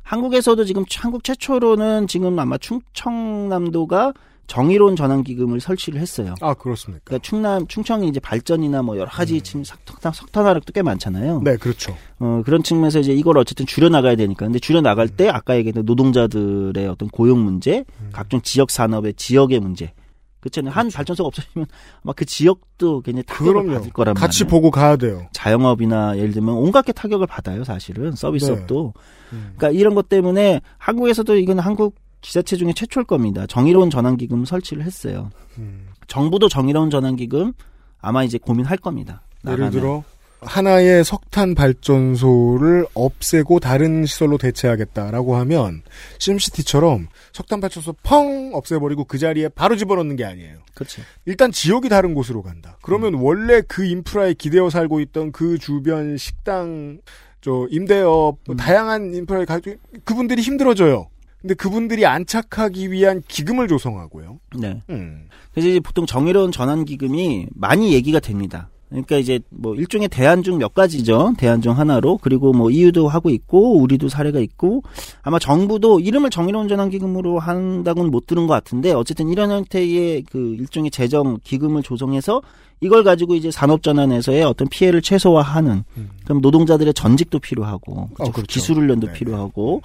[0.02, 4.12] 한국에서도 지금 한국 최초로는 지금 아마 충청남도가
[4.52, 6.34] 정의로운 전환 기금을 설치를 했어요.
[6.42, 7.00] 아, 그렇습니까?
[7.04, 11.40] 그러니까 충남 충청이 이제 발전이나 뭐 여러 가지 지금 석탄 석탄 화력도 꽤 많잖아요.
[11.42, 11.96] 네, 그렇죠.
[12.18, 14.44] 어, 그런 측면에서 이제 이걸 어쨌든 줄여 나가야 되니까.
[14.44, 19.94] 근데 줄여 나갈 때 아까 얘기했던 노동자들의 어떤 고용 문제, 각종 지역 산업의 지역의 문제.
[20.40, 20.74] 그렇잖아요.
[20.74, 21.66] 한 발전소가 없어지면
[22.02, 23.72] 아마 그 지역도 굉장히 타격을 그럼요.
[23.72, 24.50] 받을 거란 같이 말이에요.
[24.50, 25.28] 보고 가야 돼요.
[25.32, 28.12] 자영업이나 예를 들면 온갖 게 타격을 받아요, 사실은.
[28.12, 28.92] 서비스업도.
[28.94, 29.36] 네.
[29.36, 29.52] 음.
[29.56, 33.46] 그러니까 이런 것 때문에 한국에서도 이건 한국 지자체 중에 최초일 겁니다.
[33.46, 35.30] 정의로운 전환기금 설치를 했어요.
[35.58, 35.88] 음.
[36.06, 37.52] 정부도 정의로운 전환기금
[38.00, 39.22] 아마 이제 고민할 겁니다.
[39.44, 39.70] 예를 나가면.
[39.72, 40.04] 들어
[40.40, 45.82] 하나의 석탄 발전소를 없애고 다른 시설로 대체하겠다라고 하면
[46.18, 50.58] 심시티처럼 석탄 발전소 펑 없애버리고 그 자리에 바로 집어넣는 게 아니에요.
[50.74, 51.02] 그렇죠.
[51.26, 52.76] 일단 지역이 다른 곳으로 간다.
[52.82, 57.00] 그러면 원래 그 인프라에 기대어 살고 있던 그 주변 식당,
[57.40, 59.60] 저 임대업, 뭐 다양한 인프라에 가
[60.04, 61.08] 그분들이 힘들어져요.
[61.42, 64.38] 근데 그분들이 안착하기 위한 기금을 조성하고요.
[64.58, 64.80] 네.
[64.90, 65.26] 음.
[65.52, 68.70] 그래서 이제 보통 정의로운 전환 기금이 많이 얘기가 됩니다.
[68.88, 71.32] 그러니까 이제 뭐 일종의 대안 중 몇 가지죠.
[71.38, 74.82] 대안 중 하나로 그리고 뭐 EU도 하고 있고 우리도 사례가 있고
[75.22, 80.56] 아마 정부도 이름을 정의로운 전환 기금으로 한다고는 못 들은 것 같은데 어쨌든 이런 형태의 그
[80.58, 82.42] 일종의 재정 기금을 조성해서
[82.82, 85.84] 이걸 가지고 이제 산업 전환에서의 어떤 피해를 최소화하는
[86.24, 88.30] 그럼 노동자들의 전직도 필요하고 그렇죠?
[88.30, 88.46] 어, 그렇죠.
[88.46, 89.18] 기술 훈련도 네네.
[89.18, 89.80] 필요하고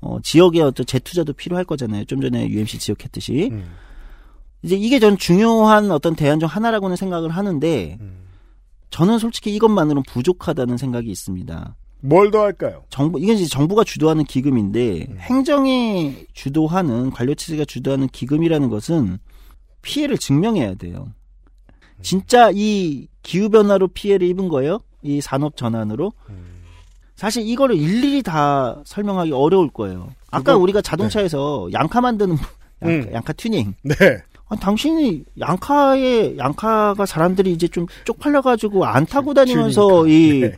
[0.00, 2.04] 어, 지역의 어떤 재투자도 필요할 거잖아요.
[2.04, 3.48] 좀 전에 UMC 지적했듯이.
[3.52, 3.64] 음.
[4.62, 8.24] 이제 이게 전 중요한 어떤 대안 중 하나라고는 생각을 하는데 음.
[8.90, 11.76] 저는 솔직히 이것만으로는 부족하다는 생각이 있습니다.
[12.00, 12.84] 뭘 더 할까요?
[12.90, 15.16] 정부 이건 이제 정부가 주도하는 기금인데 음.
[15.18, 19.18] 행정이 주도하는 관료 체제가 주도하는 기금이라는 것은
[19.82, 21.08] 피해를 증명해야 돼요.
[21.08, 22.02] 음.
[22.02, 24.78] 진짜 이 기후 변화로 피해를 입은 거예요?
[25.02, 26.12] 이 산업 전환으로?
[26.30, 26.57] 음.
[27.18, 30.10] 사실 이거를 일일이 다 설명하기 어려울 거예요.
[30.30, 32.36] 아까 그거- 우리가 자동차에서 양카 만드는
[32.82, 33.12] 양카, 음.
[33.12, 33.74] 양카 튜닝.
[33.82, 33.94] 네.
[34.46, 40.46] 아니, 당신이 양카에 양카가 사람들이 이제 좀 쪽팔려 가지고 안 타고 다니면서 이 튜닝카.
[40.46, 40.56] 네.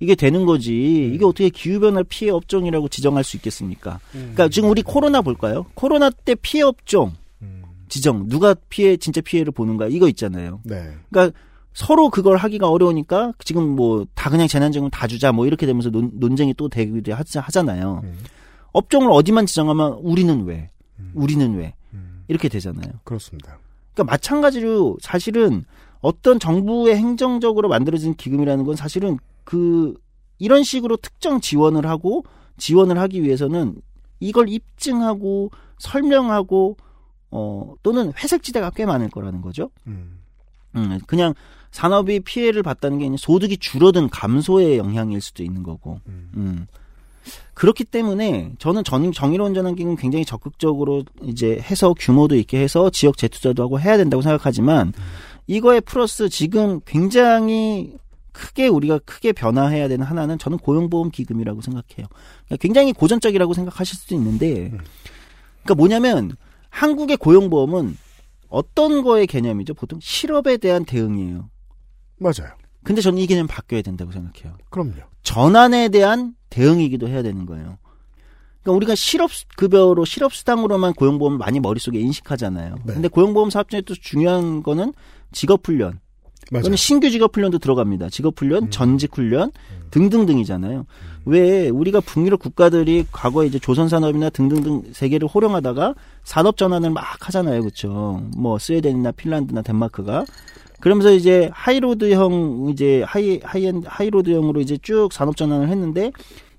[0.00, 1.12] 이게 되는 거지.
[1.14, 4.00] 이게 어떻게 기후변화 피해 업종이라고 지정할 수 있겠습니까?
[4.10, 5.66] 그러니까 지금 우리 코로나 볼까요?
[5.74, 7.62] 코로나 때 피해 업종 음.
[7.88, 10.58] 지정 누가 피해 진짜 피해를 보는가 이거 있잖아요.
[10.64, 10.88] 네.
[11.08, 11.38] 그러니까
[11.72, 16.10] 서로 그걸 하기가 어려우니까 지금 뭐 다 그냥 재난지원금 다 주자 뭐 이렇게 되면서 논,
[16.14, 18.00] 논쟁이 또 되기도 하잖아요.
[18.04, 18.18] 음.
[18.72, 20.70] 업종을 어디만 지정하면 우리는 왜?
[20.98, 21.12] 음.
[21.14, 21.74] 우리는 왜?
[21.94, 22.24] 음.
[22.28, 22.92] 이렇게 되잖아요.
[23.04, 23.58] 그렇습니다.
[23.94, 25.64] 그러니까 마찬가지로 사실은
[26.00, 29.94] 어떤 정부의 행정적으로 만들어진 기금이라는 건 사실은 그
[30.38, 32.24] 이런 식으로 특정 지원을 하고
[32.58, 33.80] 지원을 하기 위해서는
[34.20, 36.76] 이걸 입증하고 설명하고
[37.30, 39.70] 어 또는 회색 지대가 꽤 많을 거라는 거죠.
[39.86, 40.18] 음.
[40.76, 41.34] 음, 그냥
[41.70, 46.00] 산업이 피해를 봤다는 게 소득이 줄어든 감소의 영향일 수도 있는 거고.
[46.06, 46.66] 음.
[47.54, 53.62] 그렇기 때문에 저는 전, 정의로운 전환기금 굉장히 적극적으로 이제 해서 규모도 있게 해서 지역 재투자도
[53.62, 54.92] 하고 해야 된다고 생각하지만
[55.46, 57.94] 이거에 플러스 지금 굉장히
[58.32, 62.06] 크게 우리가 크게 변화해야 되는 하나는 저는 고용보험 기금이라고 생각해요.
[62.46, 66.32] 그러니까 굉장히 고전적이라고 생각하실 수도 있는데, 그러니까 뭐냐면
[66.70, 67.96] 한국의 고용보험은
[68.48, 69.74] 어떤 거의 개념이죠?
[69.74, 71.50] 보통 실업에 대한 대응이에요.
[72.20, 72.52] 맞아요.
[72.84, 74.56] 근데 저는 이 개념 바뀌어야 된다고 생각해요.
[74.70, 74.94] 그럼요.
[75.22, 77.78] 전환에 대한 대응이기도 해야 되는 거예요.
[78.62, 82.76] 그러니까 우리가 실업 급여로 실업 수당으로만 고용보험을 많이 머릿속에 인식하잖아요.
[82.84, 82.94] 네.
[82.94, 84.92] 근데 고용보험 사업 중에 또 중요한 거는
[85.32, 86.00] 직업 훈련.
[86.50, 86.64] 맞아요.
[86.64, 88.08] 또는 신규 직업 훈련도 들어갑니다.
[88.08, 88.70] 직업 훈련, 음.
[88.70, 89.52] 전직 훈련
[89.90, 90.84] 등등등이잖아요.
[91.26, 95.94] 왜 우리가 북유럽 국가들이 과거에 이제 조선 산업이나 등등등 세계를 호령하다가
[96.24, 97.60] 산업 전환을 막 하잖아요.
[97.60, 98.22] 그렇죠?
[98.36, 100.24] 뭐 스웨덴이나 핀란드나 덴마크가
[100.80, 106.10] 그러면서 이제 하이로드형 이제 하이 하이엔 하이로드형으로 이제 쭉 산업 전환을 했는데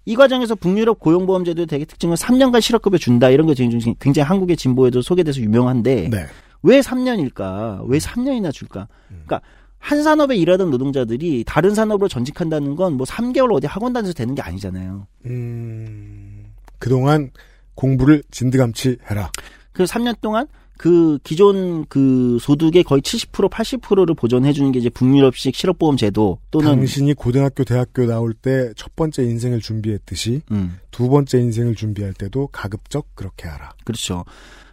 [0.05, 4.57] 이 과정에서 북유럽 고용보험 제도의 되게 특징은 3년간 실업급여 준다 이런 게 굉장히, 굉장히 한국의
[4.57, 6.25] 진보에도 소개돼서 유명한데 네.
[6.63, 7.83] 왜 3년일까?
[7.87, 8.87] 왜 3년이나 줄까?
[9.07, 9.41] 그러니까
[9.79, 14.41] 한 산업에 일하던 노동자들이 다른 산업으로 전직한다는 건 뭐 3개월 어디 학원 다녀서 되는 게
[14.43, 15.07] 아니잖아요.
[15.25, 16.45] 음,
[16.77, 17.31] 그동안
[17.75, 19.31] 공부를 진드감치 해라.
[19.71, 20.47] 그래서 3년 동안
[20.81, 26.65] 그 기존 그 소득의 거의 70% 80%를 보존해 주는 게 이제 북유럽식 실업보험 제도 또는
[26.77, 32.47] 당신이 고등학교, 대학교 나올 때 첫 번째 인생을 준비했듯이 음, 두 번째 인생을 준비할 때도
[32.47, 33.73] 가급적 그렇게 하라.
[33.83, 34.25] 그렇죠.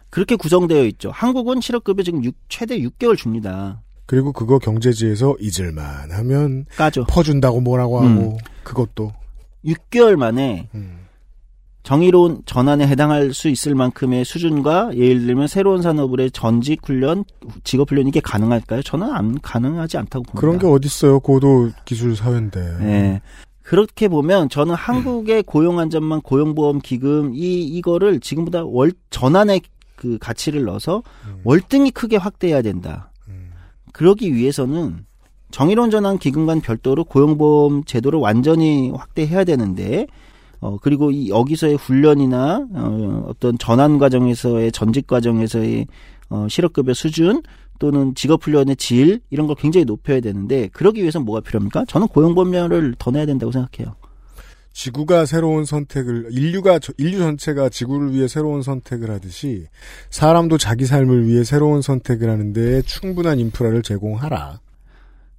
[0.09, 1.11] 그렇게 구성되어 있죠.
[1.11, 3.83] 한국은 실업급여 지금 육- 최대 6개월 줍니다.
[4.07, 7.05] 그리고 그거 경제지에서 잊을만 하면 까죠.
[7.07, 8.17] 퍼준다고 뭐라고 음.
[8.17, 9.13] 하고 그것도
[9.63, 10.98] 6개월 만에 음.
[11.83, 17.23] 정의로운 전환에 해당할 수 있을 만큼의 수준과 예를 들면 새로운 산업의 전직 훈련,
[17.63, 18.83] 직업 훈련 이게 가능할까요?
[18.83, 20.39] 저는 안 가능하지 않다고 봅니다.
[20.39, 21.19] 그런 게 어딨어요.
[21.19, 22.77] 고도 기술 사회인데.
[22.79, 23.21] 네.
[23.61, 29.61] 그렇게 보면 저는 한국의 고용 안전망 고용보험 기금 이 이거를 지금보다 월 전환의
[29.95, 31.03] 그 가치를 넣어서
[31.43, 33.11] 월등히 크게 확대해야 된다.
[33.93, 35.05] 그러기 위해서는
[35.51, 40.07] 정의로운 전환 기금과는 별도로 고용보험 제도를 완전히 확대해야 되는데
[40.61, 45.87] 어 그리고 이 여기서의 훈련이나 어 어떤 전환 과정에서의 전직 과정에서의
[46.29, 47.41] 어 실업급여 수준
[47.79, 51.85] 또는 직업 훈련의 질 이런 걸 굉장히 높여야 되는데 그러기 위해서 뭐가 필요합니까?
[51.87, 53.95] 저는 고용보험료를 더 내야 된다고 생각해요.
[54.73, 59.65] 지구가 새로운 선택을 인류가 저- 인류 전체가 지구를 위해 새로운 선택을 하듯이
[60.09, 64.59] 사람도 자기 삶을 위해 새로운 선택을 하는데 충분한 인프라를 제공하라.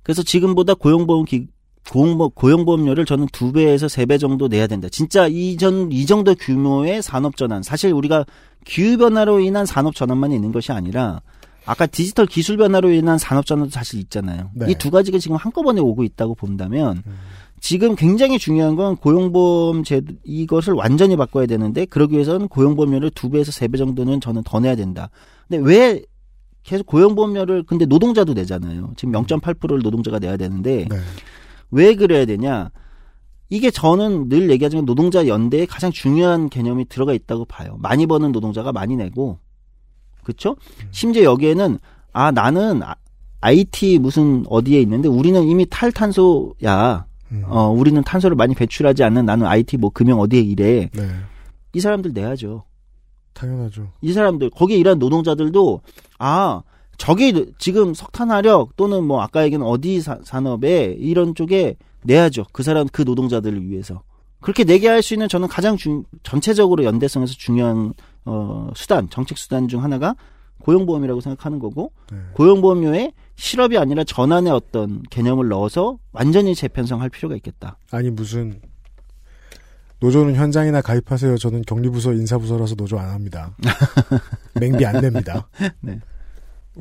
[0.03, 1.47] 그래서 지금보다 고용보험 기,
[1.89, 4.89] 고용보, 고용보험료를 저는 두 배에서 세 배 정도 내야 된다.
[4.91, 7.63] 진짜 이전 이 정도 규모의 산업 전환.
[7.63, 8.25] 사실 우리가
[8.65, 11.21] 기후 변화로 인한 산업 전환만 있는 것이 아니라
[11.67, 14.51] 아까 디지털 기술 변화로 인한 산업 전환도 사실 있잖아요.
[14.55, 14.71] 네.
[14.71, 17.03] 이두 가지가 지금 한꺼번에 오고 있다고 본다면
[17.61, 23.53] 지금 굉장히 중요한 건 고용보험 제도 이것을 완전히 바꿔야 되는데 그러기 위해서는 고용보험료를 두 배에서
[23.53, 25.11] 세 배 정도는 저는 더 내야 된다.
[25.49, 26.03] 근데 왜
[26.63, 28.93] 계속 고용보험료를 근데 노동자도 내잖아요.
[28.97, 30.97] 지금 0.8%를 노동자가 내야 되는데 네.
[31.71, 32.71] 왜 그래야 되냐?
[33.49, 37.77] 이게 저는 늘 얘기하지만 노동자 연대에 가장 중요한 개념이 들어가 있다고 봐요.
[37.81, 39.39] 많이 버는 노동자가 많이 내고,
[40.23, 40.57] 그쵸?
[40.93, 41.79] 심지어 여기에는,
[42.13, 42.95] 아, 나는 아-
[43.43, 47.07] IT 무슨 어디에 있는데 우리는 이미 탈탄소야.
[47.33, 47.43] 음.
[47.47, 50.91] 어, 우리는 탄소를 많이 배출하지 않는 나는 IT 뭐 금융 어디에 일해.
[50.93, 51.09] 네.
[51.73, 52.65] 이 사람들 내야죠.
[53.33, 53.89] 당연하죠.
[54.03, 55.81] 이 사람들 거기에 일하는 노동자들도
[56.19, 56.63] 아
[57.01, 62.87] 저기 지금 석탄화력 또는 뭐 아까 얘기한 어디 사- 산업에 이런 쪽에 내야죠 그 사람
[62.89, 64.03] 그 노동자들을 위해서
[64.43, 67.95] 그렇게 내게 할 수 있는 저는 가장 중, 전체적으로 연대성에서 중요한
[68.27, 70.15] 어 수단 정책 수단 중 하나가
[70.61, 72.19] 고용보험이라고 생각하는 거고 네.
[72.35, 77.79] 고용보험료에 실업이 아니라 전환의 어떤 개념을 넣어서 완전히 재편성할 필요가 있겠다.
[77.93, 78.61] 아니 무슨
[80.01, 81.39] 노조는 현장이나 가입하세요.
[81.39, 83.55] 저는 격리부서 인사부서라서 노조 안 합니다.
[84.61, 85.49] 맹비 안 냅니다.
[85.81, 85.99] 네.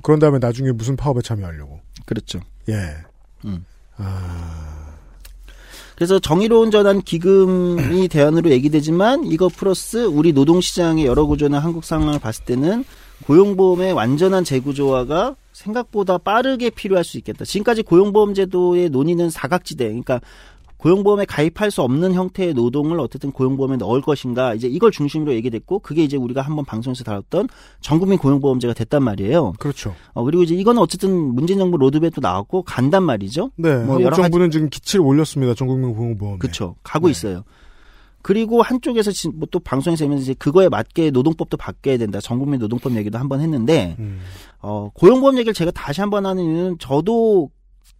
[0.01, 1.79] 그런 다음에 나중에 무슨 파업에 참여하려고.
[2.05, 2.39] 그렇죠.
[2.69, 2.95] 예.
[3.45, 3.65] 음.
[3.97, 4.95] 아,
[5.95, 12.45] 그래서 정의로운 전환 기금이 대안으로 얘기되지만 이거 플러스 우리 노동시장의 여러 구조나 한국 상황을 봤을
[12.45, 12.85] 때는
[13.25, 17.43] 고용보험의 완전한 재구조화가 생각보다 빠르게 필요할 수 있겠다.
[17.43, 20.21] 지금까지 고용보험 제도의 논의는 사각지대, 그러니까
[20.79, 26.03] 고용보험에 가입할 수 없는 형태의 노동을 어쨌든 고용보험에 넣을 것인가 이제 이걸 중심으로 얘기됐고 그게
[26.03, 27.49] 이제 우리가 한번 방송에서 다뤘던
[27.81, 29.53] 전국민 고용보험제가 됐단 말이에요.
[29.59, 29.93] 그렇죠.
[30.13, 33.51] 어, 그리고 이제 이건 어쨌든 문재인 정부 로드맵도 나왔고 간단 말이죠.
[33.57, 35.53] 네, 뭐 여러 가지- 정부는 지금 기치를 올렸습니다.
[35.53, 36.39] 전국민 보험보험.
[36.39, 36.75] 그렇죠.
[36.81, 37.43] 가고 있어요.
[38.21, 42.19] 그리고 한쪽에서 지- 뭐또 방송에서 하면서 이제 그거에 맞게 노동법도 바뀌어야 된다.
[42.21, 44.19] 전국민 노동법 얘기도 한번 했는데 음.
[44.61, 47.49] 어, 고용보험 얘기를 제가 다시 한번 하는 이유는 저도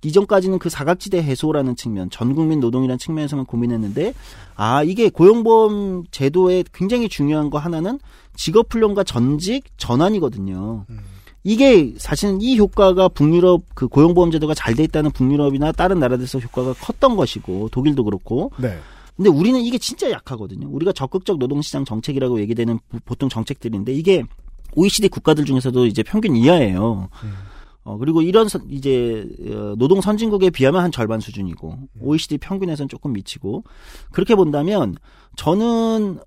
[0.03, 4.13] 이전까지는 그 사각지대 해소라는 측면, 전 국민 노동이라는 측면에서만 고민했는데,
[4.55, 7.99] 아, 이게 고용보험 제도의 굉장히 중요한 거 하나는
[8.35, 10.85] 직업훈련과 전직 전환이거든요.
[11.43, 16.73] 이게 사실은 이 효과가 북유럽 그 고용보험 제도가 잘 돼 있다는 북유럽이나 다른 나라들에서 효과가
[16.73, 18.77] 컸던 것이고, 독일도 그렇고, 네.
[19.15, 20.67] 근데 우리는 이게 진짜 약하거든요.
[20.69, 24.23] 우리가 적극적 노동시장 정책이라고 얘기되는 부- 보통 정책들인데 이게
[24.75, 27.09] OECD 국가들 중에서도 이제 평균 이하예요.
[27.83, 33.13] 어, 그리고 이런 선- 이제 어, 노동 선진국에 비하면 한 절반 수준이고 OECD 평균에서는 조금
[33.13, 33.63] 미치고
[34.11, 34.95] 그렇게 본다면
[35.35, 36.19] 저는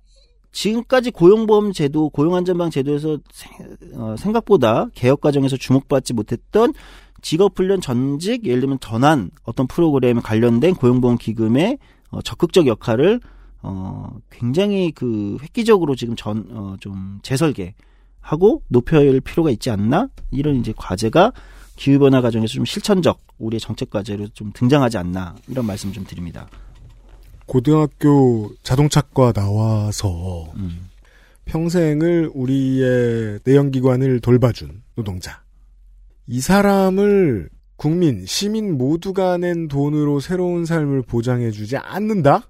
[0.51, 6.73] 지금까지 고용보험 제도, 고용안전방 제도에서 생- 어, 생각보다 개혁 과정에서 주목받지 못했던
[7.21, 11.77] 직업훈련 전직, 예를 들면 전환 어떤 프로그램에 관련된 고용보험 기금의
[12.11, 13.19] 어, 적극적 역할을
[13.61, 17.75] 어, 굉장히 그 획기적으로 지금 전, 어, 좀 재설계
[18.23, 20.09] 하고 높여야 할 필요가 있지 않나?
[20.31, 21.33] 이런 이제 과제가
[21.75, 25.35] 기후 변화 과정에서 좀 실천적 우리의 정책 과제로 좀 등장하지 않나?
[25.49, 26.47] 이런 말씀 좀 드립니다.
[27.45, 30.89] 고등학교 자동차과 나와서 음.
[31.45, 35.43] 평생을 우리의 내연기관을 돌봐준 노동자.
[36.25, 42.47] 이 사람을 국민, 시민 모두가 낸 돈으로 새로운 삶을 보장해주지 않는다?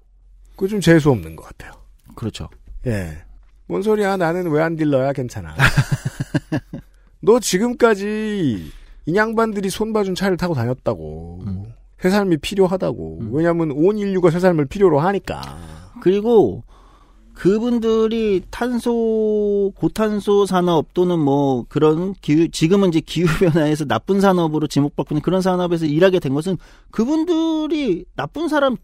[0.50, 1.72] 그거 좀 재수 없는 것 같아요.
[2.14, 2.48] 그렇죠.
[2.86, 3.23] 예.
[3.66, 5.54] 뭔 소리야, 나는 왜 안 딜러야, 괜찮아.
[7.20, 8.70] 너 지금까지
[9.06, 11.44] 인양반들이 손봐준 차를 타고 다녔다고.
[11.98, 13.20] 새 삶이 필요하다고.
[13.32, 15.40] 왜냐면 온 인류가 새 삶을 필요로 하니까.
[16.02, 16.62] 그리고
[17.32, 25.14] 그분들이 탄소 고탄소 산업 또는 뭐 그런 기후 지금은 이제 기후 변화에서 나쁜 산업으로 지목받고
[25.14, 26.58] 있는 그런 산업에서 일하게 된 것은
[26.92, 28.76] 그분들이 나쁜 사람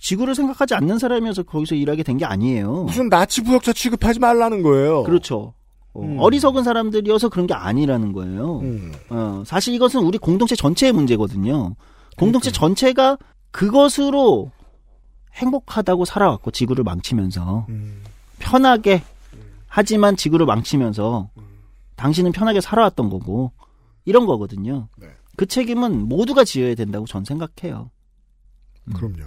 [0.00, 2.84] 지구를 생각하지 않는 사람이어서 거기서 일하게 된 게 아니에요.
[2.84, 5.04] 무슨 나치 부역자 취급하지 말라는 거예요.
[5.04, 5.54] 그렇죠.
[5.94, 6.18] 어, 음.
[6.18, 8.58] 어리석은 사람들이어서 그런 게 아니라는 거예요.
[8.60, 8.92] 음.
[9.10, 11.74] 어, 사실 이것은 우리 공동체 전체의 문제거든요.
[12.16, 12.58] 공동체 그러니까.
[12.60, 13.18] 전체가
[13.50, 14.50] 그것으로
[15.34, 18.02] 행복하다고 살아왔고 지구를 망치면서 음.
[18.38, 19.02] 편하게
[19.68, 21.30] 하지만 지구를 망치면서
[21.96, 23.52] 당신은 편하게 살아왔던 거고
[24.04, 24.88] 이런 거거든요.
[24.96, 25.08] 네.
[25.36, 27.90] 그 책임은 모두가 지어야 된다고 전 생각해요.
[28.94, 29.24] 그럼요.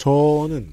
[0.00, 0.72] 저는,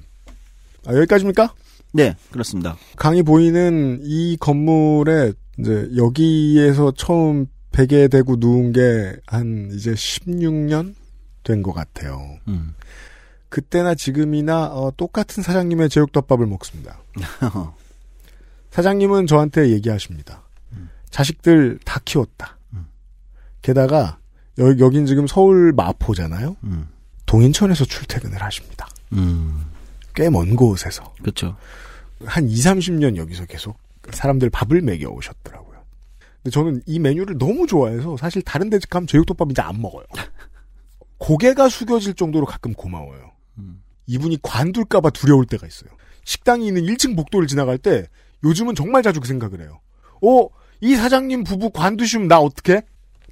[0.86, 1.54] 아, 여기까지입니까?
[1.94, 2.78] 네, 그렇습니다.
[2.96, 10.96] 강이 보이는 이 건물에 이제 여기에서 처음 베개 대고 누운 게 한 이제 16년
[11.44, 12.38] 된 것 같아요.
[12.48, 12.74] 음.
[13.50, 17.00] 그때나 지금이나 어, 똑같은 사장님의 제육덮밥을 먹습니다.
[18.72, 20.44] 사장님은 저한테 얘기하십니다.
[21.10, 22.58] 자식들 다 키웠다.
[23.62, 24.20] 게다가
[24.60, 26.56] 여, 여긴 지금 서울 마포잖아요.
[26.64, 26.88] 음.
[27.26, 28.88] 동인천에서 출퇴근을 하십니다.
[29.14, 29.66] 음.
[30.16, 31.14] 꽤 먼 곳에서.
[31.22, 31.56] 그렇죠.
[32.26, 33.78] 한 2, 30년 여기서 계속
[34.10, 35.84] 사람들 밥을 먹여 오셨더라고요.
[36.38, 40.06] 근데 저는 이 메뉴를 너무 좋아해서 사실 다른 데 가면 제육덮밥 이제 안 먹어요.
[41.20, 43.32] 고개가 숙여질 정도로 가끔 고마워요.
[44.08, 45.90] 이분이 관둘까봐 두려울 때가 있어요.
[46.24, 48.06] 식당이 있는 1층 복도를 지나갈 때
[48.44, 49.80] 요즘은 정말 자주 그 생각을 해요.
[50.22, 50.48] 어,
[50.82, 52.84] 이 사장님 부부 관두시면 나 어떡해?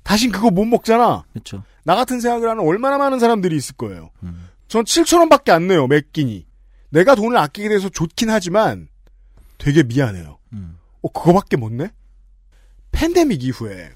[0.03, 1.23] 다신 그거 못 먹잖아.
[1.34, 1.63] 그렇죠.
[1.84, 4.09] 나 같은 생각을 하는 얼마나 많은 사람들이 있을 거예요.
[4.68, 6.45] 전 7천원밖에 안 내요, 매 끼니.
[6.89, 8.88] 내가 돈을 아끼게 돼서 좋긴 하지만
[9.57, 10.39] 되게 미안해요.
[11.01, 11.91] 어, 그거밖에 못 내?
[12.91, 13.91] 팬데믹 이후에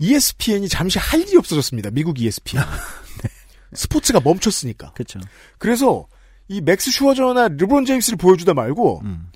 [0.00, 1.90] ESPN이 잠시 할 일이 없어졌습니다.
[1.90, 2.62] 미국 ESPN.
[3.72, 4.92] 스포츠가 멈췄으니까.
[4.92, 5.20] 그렇죠.
[5.58, 6.06] 그래서
[6.48, 9.30] 이 맥스 슈어저나 르브론 제임스를 보여주다 말고 음.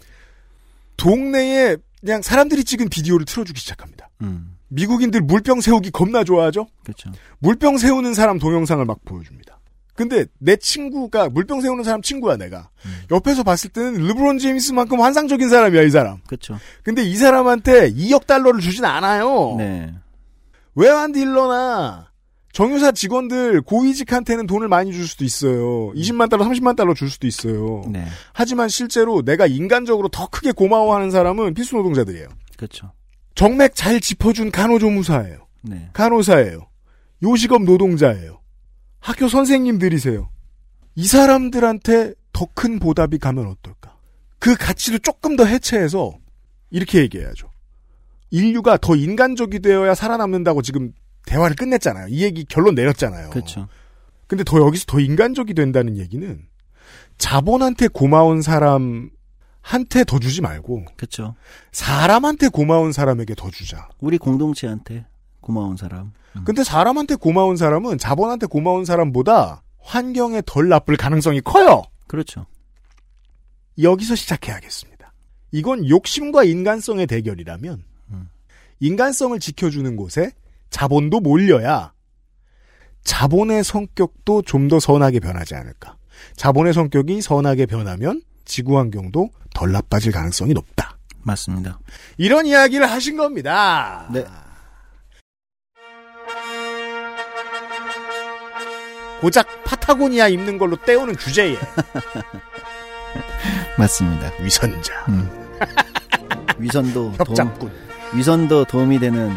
[0.97, 4.11] 동네에 그냥 사람들이 찍은 비디오를 틀어주기 시작합니다.
[4.23, 4.57] 음.
[4.69, 6.67] 미국인들 물병 세우기 겁나 좋아하죠?
[6.85, 7.11] 그렇죠.
[7.39, 9.60] 물병 세우는 사람 동영상을 막 보여줍니다.
[10.01, 12.71] 근데 내 친구가 물병 세우는 사람 친구야 내가
[13.11, 16.21] 옆에서 봤을 때는 르브론 제임스만큼 환상적인 사람이야 이 사람.
[16.27, 16.57] 그렇죠.
[16.83, 19.57] 근데 이 사람한테 2억 달러를 주진 않아요.
[19.59, 19.93] 네.
[20.75, 22.09] 외환 딜러나
[22.55, 25.93] 정유사 직원들 고위직한테는 돈을 많이 줄 수도 있어요.
[25.93, 27.83] 20만 달러, 30만 달러 줄 수도 있어요.
[27.91, 28.07] 네.
[28.33, 32.27] 하지만 실제로 내가 인간적으로 더 크게 고마워하는 사람은 필수 노동자들이에요.
[32.57, 32.91] 그렇죠.
[33.35, 35.47] 정맥 잘 짚어준 간호조무사예요.
[35.61, 35.91] 네.
[35.93, 36.69] 간호사예요.
[37.23, 38.39] 요식업 노동자예요.
[39.01, 40.29] 학교 선생님들이세요.
[40.95, 43.97] 이 사람들한테 더 큰 보답이 가면 어떨까?
[44.39, 46.15] 그 가치도 조금 더 해체해서
[46.71, 47.51] 이렇게 얘기해야죠.
[48.31, 50.93] 인류가 더 인간적이 되어야 살아남는다고 지금
[51.27, 52.09] 대화를 끝냈잖아요.
[52.09, 53.31] 이 얘기 결론 내렸잖아요.
[53.31, 53.69] 그렇죠.
[54.27, 56.47] 근데 더 여기서 더 인간적이 된다는 얘기는
[57.19, 59.11] 자본한테 고마운 사람
[59.61, 61.35] 한테 더 주지 말고 그렇죠.
[61.73, 63.89] 사람한테 고마운 사람에게 더 주자.
[63.99, 65.07] 우리 공동체한테
[65.41, 66.12] 고마운 사람.
[66.45, 71.82] 근데 사람한테 고마운 사람은 자본한테 고마운 사람보다 환경에 덜 나쁠 가능성이 커요.
[72.07, 72.47] 그렇죠.
[73.80, 75.12] 여기서 시작해야겠습니다.
[75.53, 77.82] 이건 욕심과 인간성의 대결이라면
[78.80, 80.30] 인간성을 지켜주는 곳에
[80.70, 81.93] 자본도 몰려야
[83.05, 85.97] 자본의 성격도 좀 더 선하게 변하지 않을까.
[86.36, 90.97] 자본의 성격이 선하게 변하면 지구 환경도 덜 나빠질 가능성이 높다.
[91.22, 91.80] 맞습니다.
[92.18, 94.09] 이런 이야기를 하신 겁니다.
[94.12, 94.24] 네.
[99.21, 101.57] 고작 파타고니아 입는 걸로 때우는 주제에
[103.77, 104.31] 맞습니다.
[104.41, 104.93] 위선자.
[105.09, 105.29] 음.
[106.59, 107.59] 위선도 협작꾼.
[107.59, 107.73] 도움,
[108.14, 109.35] 위선도 도움이 되는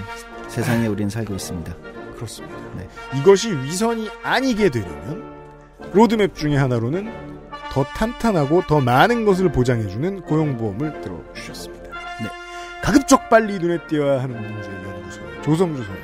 [0.47, 1.73] 세상에 우리는 살고 있습니다.
[2.15, 2.55] 그렇습니다.
[2.77, 2.87] 네.
[3.17, 5.23] 이것이 위선이 아니게 되려면
[5.93, 7.11] 로드맵 중에 하나로는
[7.71, 11.85] 더 탄탄하고 더 많은 것을 보장해주는 고용보험을 들어주셨습니다.
[12.21, 12.29] 네.
[12.81, 16.03] 가급적 빨리 눈에 띄어야 하는 문제 연구소 조성주 선생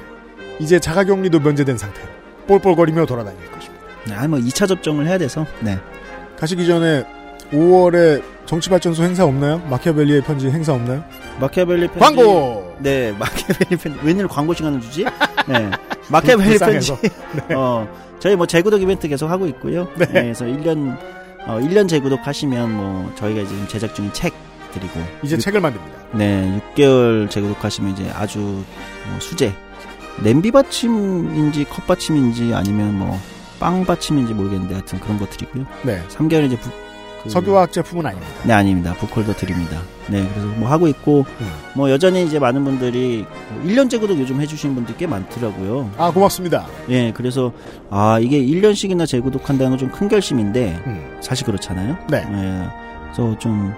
[0.60, 2.08] 이제 자가격리도 면제된 상태로
[2.50, 3.86] 뻘뻘거리며 돌아다닐 것입니다.
[4.08, 5.78] 네, 아니 뭐 2차 접종을 해야 돼서 네.
[6.40, 7.06] 가시기 전에
[7.52, 9.60] 5월에 정치발전소 행사 없나요?
[9.70, 11.04] 마키아벨리의 편지 행사 없나요?
[11.40, 12.76] 마키아벨리 편지 광고!
[12.80, 15.04] 네, 마키아벨리 편지 웬일 광고 시간을 주지?
[15.48, 15.70] 네.
[16.10, 16.94] 마키아벨리 편지.
[17.48, 17.56] 네.
[17.56, 17.88] 어,
[18.20, 19.88] 저희 뭐 재구독 이벤트 계속 하고 있고요.
[19.98, 20.06] 네.
[20.08, 20.98] 네, 그래서 1년
[21.46, 24.34] 어, 1년 재구독 하시면 뭐 저희가 지금 제작 중인 책
[24.74, 25.98] 드리고 이제 육- 책을 만듭니다.
[26.14, 29.54] 네, 6개월 재구독하시면 이제 아주 뭐 수제
[30.24, 33.18] 냄비 받침인지 컵 받침인지 아니면 뭐
[33.60, 35.66] 빵 받침인지 모르겠는데 하여튼 그런 거 드리고요.
[35.84, 36.02] 네.
[36.08, 36.70] 3개월 이제 부,
[37.24, 38.32] 그- 석유화학 제품은 아닙니다.
[38.46, 38.94] 네, 아닙니다.
[38.94, 39.82] 북콜도 드립니다.
[40.08, 41.52] 네, 그래서 뭐 하고 있고, 음.
[41.76, 45.92] 뭐 여전히 이제 많은 분들이 뭐 1년 제구독 요즘 해주시는 분들 꽤 많더라고요.
[45.98, 46.68] 아, 고맙습니다.
[46.88, 47.52] 예, 그래서,
[47.90, 51.18] 아, 이게 1년씩이나 재구독한다는 건 좀 큰 결심인데, 음.
[51.22, 51.98] 사실 그렇잖아요.
[52.10, 52.20] 네.
[52.32, 52.70] 예,
[53.12, 53.74] 그래서 좀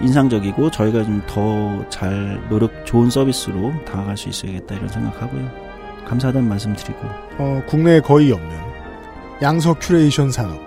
[0.00, 5.69] 인상적이고, 저희가 좀 더 잘 노력, 좋은 서비스로 다가갈 수 있어야겠다 이런 생각하고요.
[6.10, 6.98] 감사하다는 말씀 드리고.
[7.38, 8.50] 어, 국내에 거의 없는
[9.42, 10.60] 양서 큐레이션 산업.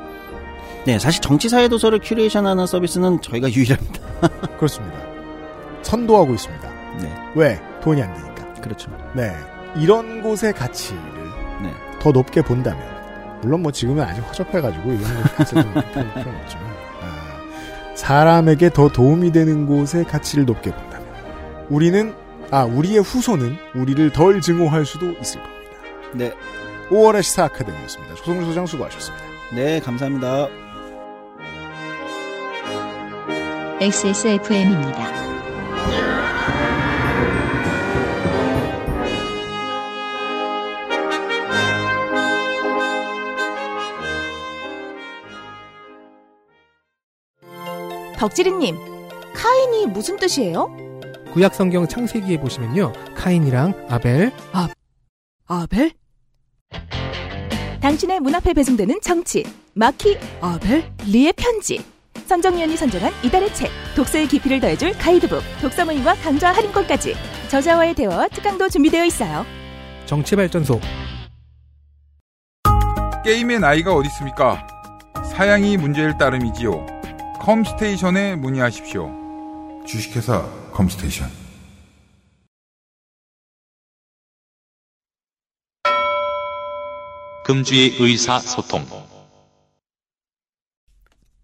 [0.86, 4.00] 네, 사실 정치사회 도서를 curation하는 서비스는 저희가 유일합니다.
[4.58, 4.98] 그렇습니다.
[5.82, 6.70] 선도하고 있습니다.
[7.02, 7.62] 네, 왜?
[7.82, 8.54] 돈이 안 되니까.
[8.62, 8.90] 그렇죠.
[9.14, 9.36] 네.
[9.76, 11.02] 이런 곳의 가치를
[11.62, 11.74] 네.
[12.00, 12.82] 더 높게 본다면,
[13.42, 16.66] 물론 뭐 지금은 아직 허접해가지고 이런 볼 필요는 없지만,
[17.02, 21.08] 아, 사람에게 더 도움이 되는 곳의 가치를 높게 본다면,
[21.70, 22.14] 우리는,
[22.54, 25.72] 아, 우리의 후손은 우리를 덜 증오할 수도 있을 겁니다.
[26.14, 26.32] 네.
[26.90, 28.14] 5월의 시사 아카데미였습니다.
[28.14, 29.26] 조성주 소장 수고하셨습니다.
[29.56, 30.50] 네, 감사합니다.
[33.82, 35.14] XSFM입니다.
[48.20, 48.78] 덕지리님,
[49.34, 50.93] 카인이 무슨 뜻이에요?
[51.34, 52.94] 구약 성경 창세기에 보시면요.
[53.16, 54.32] 카인이랑 아벨,
[55.48, 55.92] 아벨?
[57.82, 61.84] 당신의 문 앞에 배송되는 정치, 마키, 아벨, 리의 편지.
[62.28, 67.16] 선정위원이 선정한 이달의 책, 독서의 깊이를 더해줄 가이드북, 독서 모임과 강좌 할인권까지
[67.50, 69.44] 저자와의 대화와 특강도 준비되어 있어요.
[70.06, 70.80] 정치발전소.
[73.26, 74.68] 게임의 나이가 어디 있습니까?
[75.26, 76.86] 사양이 문제일 따름이지요.
[77.40, 79.23] 컴스테이션에 문의하십시오.
[79.86, 81.30] 주식회사 컴스테이션.
[87.46, 88.86] 금주의 의사소통.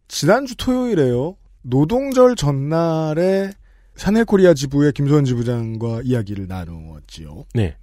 [0.07, 1.35] 지난주 토요일에요.
[1.61, 3.51] 노동절 전날에
[3.95, 7.45] 샤넬코리아 지부의 김소연 지부장과 이야기를 나누었지요.
[7.53, 7.75] 네.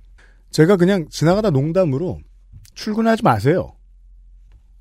[0.51, 2.21] 제가 그냥 지나가다 농담으로
[2.75, 3.77] 출근하지 마세요.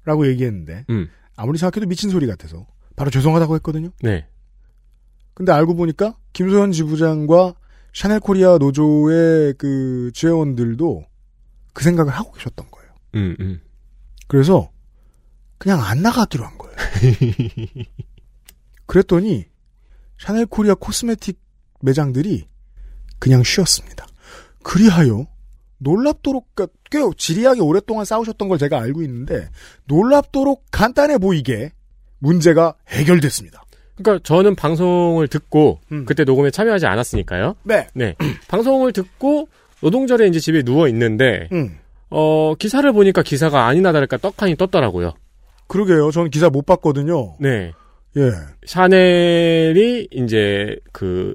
[0.06, 1.10] 라고 얘기했는데 음.
[1.36, 2.66] 아무리 생각해도 미친 소리 같아서
[2.96, 3.90] 바로 죄송하다고 했거든요.
[4.02, 4.28] 네.
[5.36, 7.54] 근데 알고 보니까 김소연 지부장과
[7.94, 11.04] 샤넬 코리아 노조의 그 지회원들도
[11.74, 12.90] 그 생각을 하고 계셨던 거예요.
[13.16, 13.62] 음, 음.
[14.28, 14.72] 그래서
[15.58, 16.76] 그냥 안 나가기로 한 거예요.
[18.88, 19.46] 그랬더니
[20.20, 21.40] 샤넬 코리아 cosmetic
[21.82, 22.48] 매장들이
[23.20, 24.08] 그냥 쉬었습니다.
[24.64, 25.28] 그리하여
[25.78, 29.50] 놀랍도록 그러니까 꽤 지리하게 오랫동안 싸우셨던 걸 제가 알고 있는데
[29.86, 31.72] 놀랍도록 간단해 보이게
[32.20, 33.65] 문제가 해결됐습니다.
[33.98, 36.06] 그러니까 저는 방송을 듣고 음.
[36.06, 37.56] 그때 녹음에 참여하지 않았으니까요.
[37.64, 37.88] 네.
[37.94, 38.16] 네.
[38.48, 39.48] 방송을 듣고
[39.82, 41.78] 노동절에 이제 집에 누워 있는데 음.
[42.10, 45.14] 어 기사를 보니까 기사가 아니나 다를까 떡하니 떴더라고요.
[45.68, 46.12] 그러게요.
[46.12, 47.36] 저는 기사 못 봤거든요.
[47.40, 47.72] 네.
[48.18, 48.32] 예.
[48.66, 51.34] 샤넬이 이제 그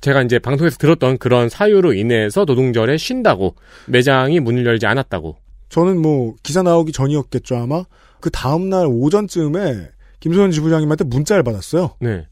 [0.00, 3.56] 제가 이제 방송에서 들었던 그런 사유로 인해서 노동절에 쉰다고
[3.86, 5.36] 매장이 문을 열지 않았다고
[5.68, 7.84] 저는 뭐 기사 나오기 전이었겠죠 아마
[8.20, 9.88] 그 다음 날 오전쯤에
[10.20, 11.96] 김소연 지부장님한테 문자를 받았어요.
[12.00, 12.26] 네.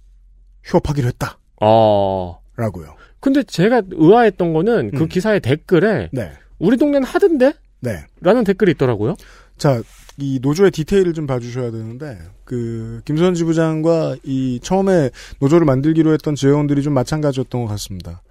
[0.64, 1.39] 휴업하기로 했다.
[1.61, 2.41] 어.
[2.57, 2.95] 라고요.
[3.20, 6.32] 근데 제가 의아했던 거는 그 기사의 댓글에 네.
[6.59, 7.53] 우리 동네는 하던데?
[7.80, 8.05] 네.
[8.20, 9.16] 라는 댓글이 있더라고요.
[9.57, 9.82] 자,
[10.16, 15.11] 이 노조의 디테일을 좀 봐주셔야 되는데, 그, 김소연 지부장과 이 처음에
[15.41, 18.22] 노조를 만들기로 했던 지회원들이 좀 마찬가지였던 것 같습니다.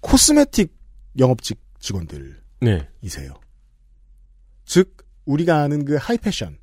[0.00, 0.74] 코스메틱
[1.18, 2.34] 영업직 직원들이세요.
[2.60, 2.88] 네.
[4.64, 6.58] 즉, 우리가 아는 그 하이패션.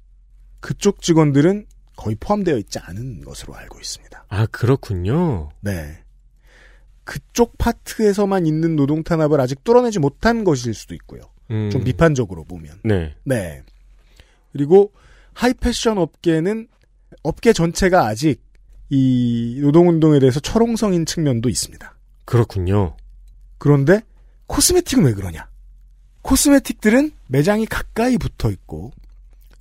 [0.60, 1.66] 그쪽 직원들은
[1.98, 4.26] 거의 포함되어 있지 않은 것으로 알고 있습니다.
[4.30, 5.50] 아, 그렇군요.
[5.60, 6.04] 네.
[7.04, 11.22] 그쪽 파트에서만 있는 노동 탄압을 아직 뚫어내지 못한 것일 수도 있고요.
[11.52, 11.70] 음.
[11.70, 12.80] 좀 비판적으로 보면.
[12.84, 13.16] 네.
[13.26, 13.64] 네.
[14.54, 14.94] 그리고
[15.34, 16.68] 하이 패션 업계는
[17.24, 18.42] 업계 전체가 아직
[18.90, 21.98] 이 노동운동에 대해서 철옹성인 측면도 있습니다.
[22.26, 22.96] 그렇군요.
[23.58, 24.02] 그런데
[24.48, 25.50] cosmetic은 왜 그러냐?
[26.22, 28.92] cosmetic들은 매장이 가까이 붙어 있고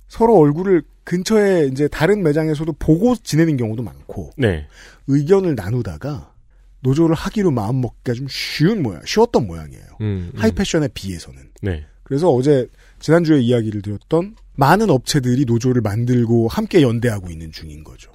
[0.07, 4.67] 서로 얼굴을 근처에 이제 다른 매장에서도 보고 지내는 경우도 많고 네.
[5.07, 6.33] 의견을 나누다가
[6.81, 9.85] 노조를 하기로 마음 먹기가 좀 쉬운 모양, 쉬웠던 모양이에요.
[10.01, 10.39] 음, 음.
[10.39, 11.51] 하이패션에 비해서는.
[11.61, 11.85] 네.
[12.03, 12.67] 그래서 어제
[12.99, 18.11] 지난주에 이야기를 드렸던 많은 업체들이 노조를 만들고 함께 연대하고 있는 중인 거죠.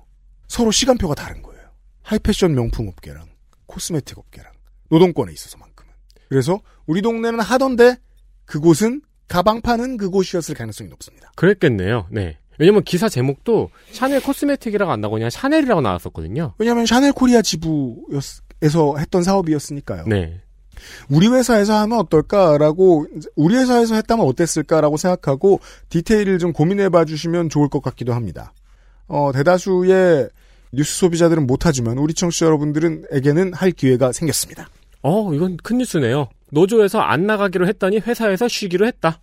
[0.49, 1.63] 서로 시간표가 다른 거예요.
[2.03, 3.27] 하이패션 명품 업계랑
[3.67, 4.53] cosmetic 업계랑
[4.91, 5.93] 노동권에 있어서만큼은.
[6.29, 7.97] 그래서 우리 동네는 하던데
[8.45, 9.03] 그곳은
[9.33, 11.33] 가방 파는 그곳이었을 가능성이 높습니다.
[11.37, 12.07] 그랬겠네요.
[12.11, 12.37] 네.
[12.59, 16.53] 왜냐면 기사 제목도 샤넬 cosmetic이라고 안 나오고 그냥 샤넬이라고 나왔었거든요.
[16.59, 20.05] 왜냐하면 샤넬 코리아 지부에서 했던 사업이었으니까요.
[20.07, 20.43] 네.
[21.09, 27.71] 우리 회사에서 하면 어떨까라고 우리 회사에서 했다면 어땠을까라고 생각하고 디테일을 좀 고민해 봐 주시면 좋을
[27.71, 28.53] 것 같기도 합니다.
[29.09, 30.29] 어, 대다수의
[30.73, 34.69] 뉴스 소비자들은 못하지만 우리 청취자 여러분들은에게는 할 기회가 생겼습니다.
[35.01, 36.29] 어, 이건 큰 뉴스네요.
[36.51, 39.22] 노조에서 안 나가기로 했더니 회사에서 쉬기로 했다.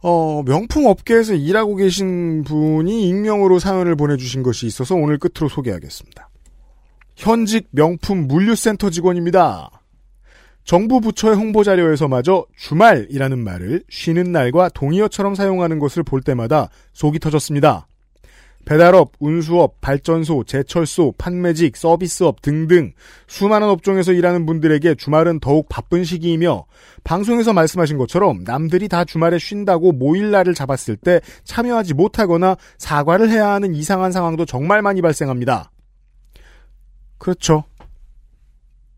[0.00, 6.28] 어, 명품 업계에서 일하고 계신 분이 익명으로 사연을 보내주신 것이 있어서 오늘 끝으로 소개하겠습니다.
[7.16, 9.70] 현직 명품 물류센터 직원입니다.
[10.62, 17.87] 정부 부처의 홍보 자료에서마저 주말이라는 말을 쉬는 날과 동의어처럼 사용하는 것을 볼 때마다 속이 터졌습니다.
[18.68, 22.92] 배달업, 운수업, 발전소, 제철소, 판매직, 서비스업 등등
[23.26, 26.66] 수많은 업종에서 일하는 분들에게 주말은 더욱 바쁜 시기이며
[27.02, 33.52] 방송에서 말씀하신 것처럼 남들이 다 주말에 쉰다고 모일 날을 잡았을 때 참여하지 못하거나 사과를 해야
[33.52, 35.70] 하는 이상한 상황도 정말 많이 발생합니다.
[37.16, 37.64] 그렇죠.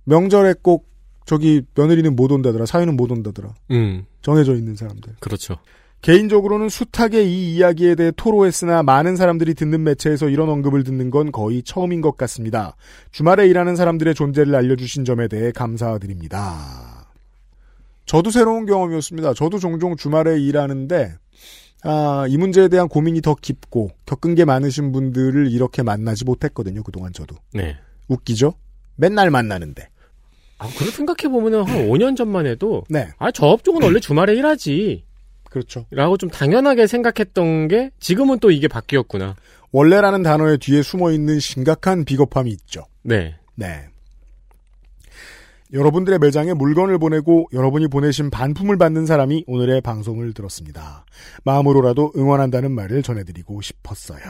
[0.03, 0.89] 명절에 꼭
[1.27, 3.55] 저기 며느리는 못 온다더라, 사위는 못 온다더라.
[3.71, 4.05] 음.
[4.21, 5.15] 정해져 있는 사람들.
[5.21, 5.59] 그렇죠.
[6.03, 11.63] 개인적으로는 숱하게 이 이야기에 대해 토로했으나 많은 사람들이 듣는 매체에서 이런 언급을 듣는 건 거의
[11.63, 12.75] 처음인 것 같습니다.
[13.13, 17.07] 주말에 일하는 사람들의 존재를 알려주신 점에 대해 감사드립니다.
[18.07, 19.35] 저도 새로운 경험이었습니다.
[19.35, 21.15] 저도 종종 주말에 일하는데
[21.83, 26.83] 아, 이 문제에 대한 고민이 더 깊고 겪은 게 많으신 분들을 이렇게 만나지 못했거든요.
[26.83, 27.37] 그동안 저도.
[27.53, 27.77] 네.
[28.09, 28.55] 웃기죠?
[28.97, 29.89] 맨날 만나는데.
[30.59, 32.85] 아, 그렇게 생각해보면 한 5년 전만 해도.
[32.89, 33.09] 네.
[33.19, 35.05] 아, 저 업종은 원래 주말에 일하지.
[35.51, 35.85] 그렇죠.
[35.91, 39.37] 라고 좀 당연하게 생각했던 게 지금은 또 이게 바뀌었구나.
[39.73, 42.87] 원래라는 단어의 뒤에 숨어 있는 심각한 비겁함이 있죠.
[43.03, 43.37] 네.
[43.57, 43.89] 네.
[45.73, 51.05] 여러분들의 매장에 물건을 보내고 여러분이 보내신 반품을 받는 사람이 오늘의 방송을 들었습니다.
[51.45, 54.21] 마음으로라도 응원한다는 말을 전해드리고 싶었어요.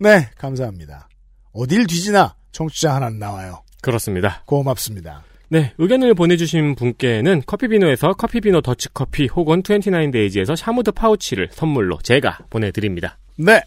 [0.00, 1.08] 네, 감사합니다.
[1.52, 3.62] 어딜 뒤지나 청취자 하나 나와요.
[3.80, 4.42] 그렇습니다.
[4.46, 5.22] 고맙습니다.
[5.48, 13.18] 네, 의견을 보내주신 분께는 커피비노에서 커피비노 더치커피 혹은 29데이지에서 샤무드 파우치를 선물로 제가 보내드립니다.
[13.36, 13.60] 네.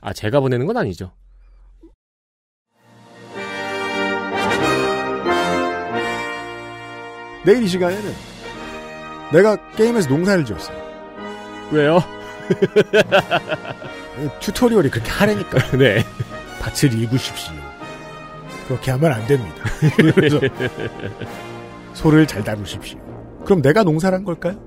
[0.00, 1.12] 아, 제가 보내는 건 아니죠.
[7.44, 8.12] 내일 이 시간에는
[9.32, 10.76] 내가 게임에서 농사를 지었어요.
[11.70, 12.02] 왜요?
[14.40, 15.58] 튜토리얼이 그렇게 하라니까.
[15.76, 16.04] 네.
[16.60, 17.67] 밭을 읽으십시오.
[18.68, 19.56] 그렇게 하면 안 됩니다.
[20.14, 20.38] 그래서
[21.94, 22.98] 소를 잘 다루십시오.
[23.44, 24.60] 그럼 내가 농사를 한 걸까요?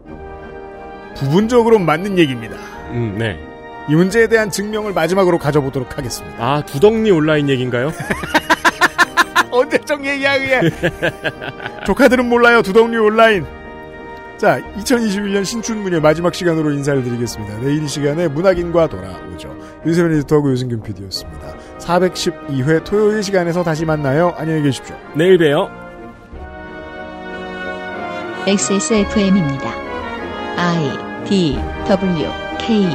[1.16, 2.56] 부분적으로 맞는 얘기입니다.
[2.90, 3.40] 음, 네.
[3.88, 6.36] 이 문제에 대한 증명을 마지막으로 가져보도록 하겠습니다.
[6.44, 7.92] 아, 두덩니 온라인 얘기인가요?
[9.52, 10.72] 언제적 얘기야, 그게.
[11.86, 13.46] 조카들은 몰라요, 두덩니 온라인.
[14.38, 17.60] 자, 2021년 신춘문예 마지막 시간으로 인사를 드리겠습니다.
[17.60, 19.56] 내일 이 시간에 문학인과 돌아오죠.
[19.86, 21.54] 윤세민 에디터하고 유승균 PD였습니다.
[21.82, 24.34] 412회 토요일 시간에서 다시 만나요.
[24.38, 24.96] 안녕히 계십시오.
[25.16, 25.70] 내일 봬요.
[28.48, 29.70] XSFM입니다.
[30.58, 32.30] I D W
[32.60, 32.86] K